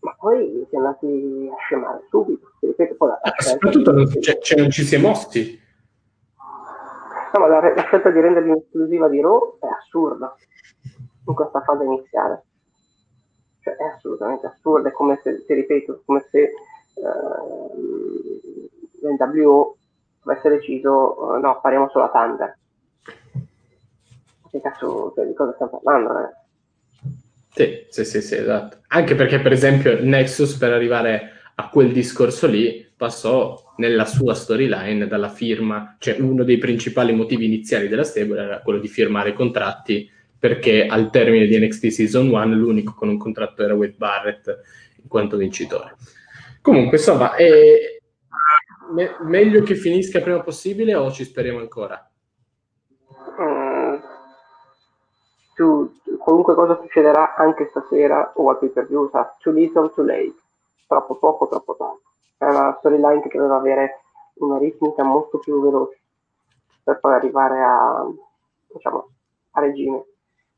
[0.01, 2.53] ma poi si è andati a scemare subito.
[2.61, 5.63] Ripeto, poi la, ah, soprattutto non, cioè, cioè, non ci si è mossi.
[7.33, 10.35] No, ma la, la scelta di renderli in esclusiva di Raw è assurda
[11.27, 12.45] in questa fase iniziale.
[13.61, 16.53] Cioè, è assolutamente assurda, è come se, ti ripeto, come se
[16.95, 17.73] uh,
[19.01, 19.77] l'NWO
[20.25, 22.59] avesse deciso, uh, no, faremo solo a Thunder.
[24.55, 26.21] Che cazzo, cioè, di cosa stiamo parlando?
[26.21, 26.33] Eh?
[27.51, 28.83] Sì, sì, sì, sì, esatto.
[28.87, 35.09] Anche perché, per esempio, Nexus per arrivare a quel discorso lì passò nella sua storyline
[35.09, 40.09] dalla firma, cioè uno dei principali motivi iniziali della stable era quello di firmare contratti
[40.39, 44.61] perché al termine di NXT Season 1 l'unico con un contratto era Wade Barrett
[45.03, 45.97] in quanto vincitore.
[46.61, 47.99] Comunque, insomma, è
[48.93, 52.09] me- meglio che finisca prima possibile o ci speriamo ancora?
[53.41, 53.74] Mm,
[55.55, 60.05] tu, qualunque cosa succederà anche stasera o al pay per view sarà too little, too
[60.05, 60.35] late,
[60.87, 62.03] troppo poco, troppo tanto.
[62.37, 64.01] È una storyline che doveva avere
[64.35, 65.99] una ritmica molto più veloce
[66.83, 68.07] per poi arrivare a,
[68.73, 69.09] diciamo,
[69.53, 70.05] a regime.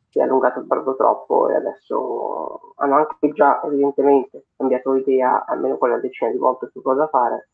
[0.08, 5.76] Si è allungato il brodo troppo e adesso hanno anche già evidentemente cambiato idea almeno
[5.76, 7.48] quella decina di volte su cosa fare.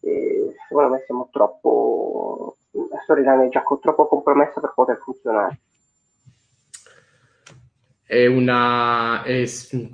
[0.00, 5.58] E secondo me siamo troppo la storyline è già troppo compromessa per poter funzionare
[8.08, 9.44] è una è,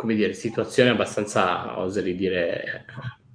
[0.04, 2.84] dire, situazione abbastanza oserei dire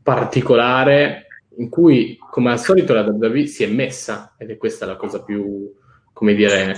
[0.01, 1.27] particolare
[1.57, 5.21] in cui come al solito la WWE si è messa ed è questa la cosa
[5.21, 5.69] più
[6.13, 6.75] come dire, eh,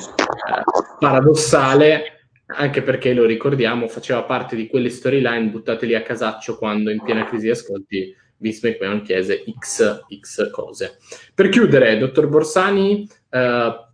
[0.99, 6.89] paradossale, anche perché lo ricordiamo, faceva parte di quelle storyline buttate lì a casaccio quando
[6.89, 10.97] in piena crisi di ascolti Vince McMahon chiese X, X cose.
[11.35, 13.90] Per chiudere, dottor Borsani, eh,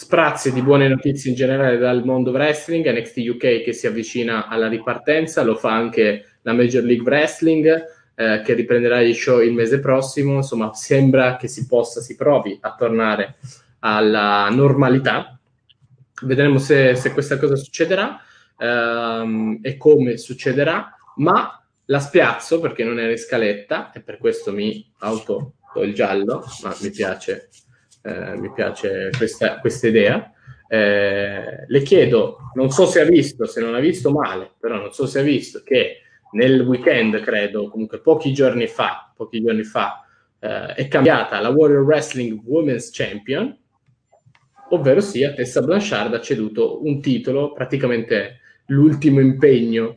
[0.00, 4.66] sprazzi di buone notizie in generale dal mondo wrestling, NXT UK che si avvicina alla
[4.66, 7.84] ripartenza, lo fa anche la Major League Wrestling,
[8.14, 12.56] eh, che riprenderà gli show il mese prossimo, insomma sembra che si possa, si provi
[12.62, 13.36] a tornare
[13.80, 15.38] alla normalità.
[16.22, 18.22] Vedremo se, se questa cosa succederà
[18.56, 24.50] ehm, e come succederà, ma la spiazzo perché non era in scaletta e per questo
[24.50, 27.50] mi auto il giallo, ma mi piace,
[28.02, 30.32] eh, mi piace questa, questa idea.
[30.68, 34.92] Eh, le chiedo, non so se ha visto, se non ha visto male, però non
[34.92, 40.04] so se ha visto che nel weekend, credo, comunque pochi giorni fa, pochi giorni fa,
[40.38, 43.58] eh, è cambiata la Warrior Wrestling Women's Champion
[44.70, 49.94] ovvero sia Tessa Blanchard ha ceduto un titolo, praticamente l'ultimo impegno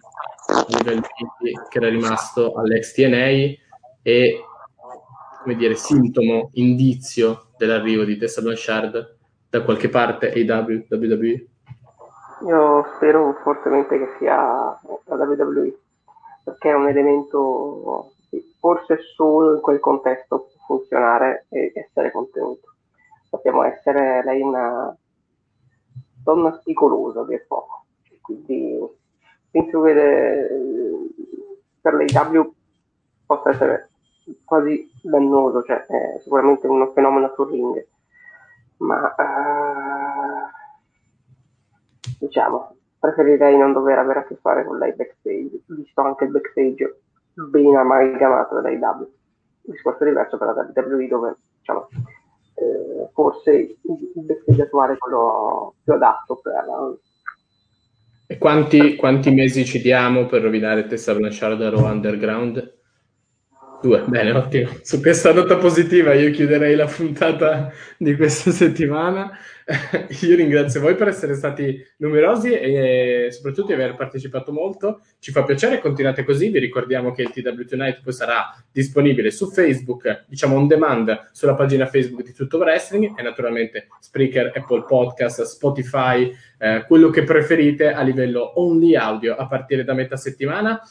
[1.69, 3.61] che era rimasto all'ex TNA
[4.01, 4.43] e
[5.41, 9.17] come dire, sintomo, indizio dell'arrivo di Tessa Blanchard
[9.49, 11.47] da qualche parte AW, WWE?
[12.47, 15.77] Io spero fortemente che sia la WWE
[16.43, 18.11] perché è un elemento
[18.59, 22.73] forse solo in quel contesto può funzionare e essere contenuto
[23.33, 24.95] sappiamo essere lei una
[26.23, 27.85] donna spigolosa per poco.
[28.21, 28.79] Quindi
[29.49, 30.47] penso che
[31.81, 32.53] per l'AW
[33.25, 33.89] possa essere
[34.43, 37.87] quasi dannoso, cioè è sicuramente uno fenomeno sul ring,
[38.77, 40.43] ma uh,
[42.19, 47.01] diciamo preferirei non dover avere a che fare con lei backstage, visto anche il backstage
[47.33, 49.01] ben amalgamato dall'AW.
[49.65, 51.89] Il discorso diverso per la WWE dove diciamo,
[52.55, 53.77] eh, forse il
[54.23, 56.97] backstage attuale è quello più adatto per...
[58.27, 62.82] E quanti, quanti mesi ci diamo per rovinare Tessa Blanchard da Raw Underground?
[63.83, 64.69] Due, bene, ottimo.
[64.81, 69.37] Su questa nota positiva io chiuderei la puntata di questa settimana.
[70.21, 75.01] io ringrazio voi per essere stati numerosi e soprattutto di aver partecipato molto.
[75.19, 76.47] Ci fa piacere, continuate così.
[76.47, 81.55] Vi ricordiamo che il TW Tonight poi sarà disponibile su Facebook, diciamo on demand, sulla
[81.55, 87.91] pagina Facebook di Tutto Wrestling e naturalmente Spreaker, Apple Podcast, Spotify, eh, quello che preferite
[87.91, 90.81] a livello only audio a partire da metà settimana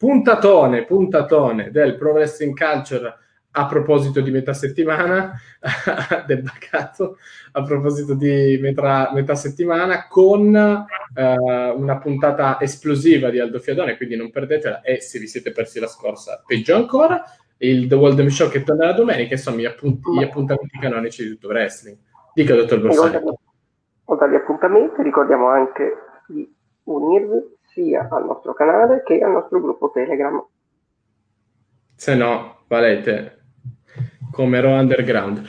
[0.00, 3.14] puntatone, puntatone del Pro Wrestling Culture
[3.50, 5.38] a proposito di metà settimana,
[6.26, 7.18] del bacato,
[7.52, 14.16] a proposito di metà, metà settimana, con eh, una puntata esplosiva di Aldo Fiadone, quindi
[14.16, 17.22] non perdetela, e se vi siete persi la scorsa, peggio ancora,
[17.58, 21.28] il The World Show che torna la domenica, insomma, gli, appunt- gli appuntamenti canonici di
[21.30, 21.98] tutto wrestling.
[22.32, 23.20] Dica, dottor Borsani.
[24.04, 25.92] Oltre agli appuntamenti, ricordiamo anche
[26.26, 26.50] di
[26.84, 30.44] unirvi sia al nostro canale che al nostro gruppo Telegram.
[31.94, 33.38] Se no, valete
[34.30, 35.46] come Raw Underground.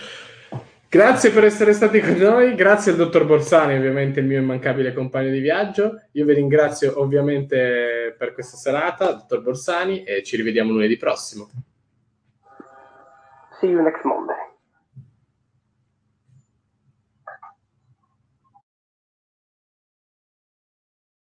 [0.89, 5.29] Grazie per essere stati con noi, grazie al dottor Borsani, ovviamente il mio immancabile compagno
[5.29, 6.01] di viaggio.
[6.11, 11.49] Io vi ringrazio ovviamente per questa serata, dottor Borsani, e ci rivediamo lunedì prossimo.
[13.61, 14.50] See you next Monday.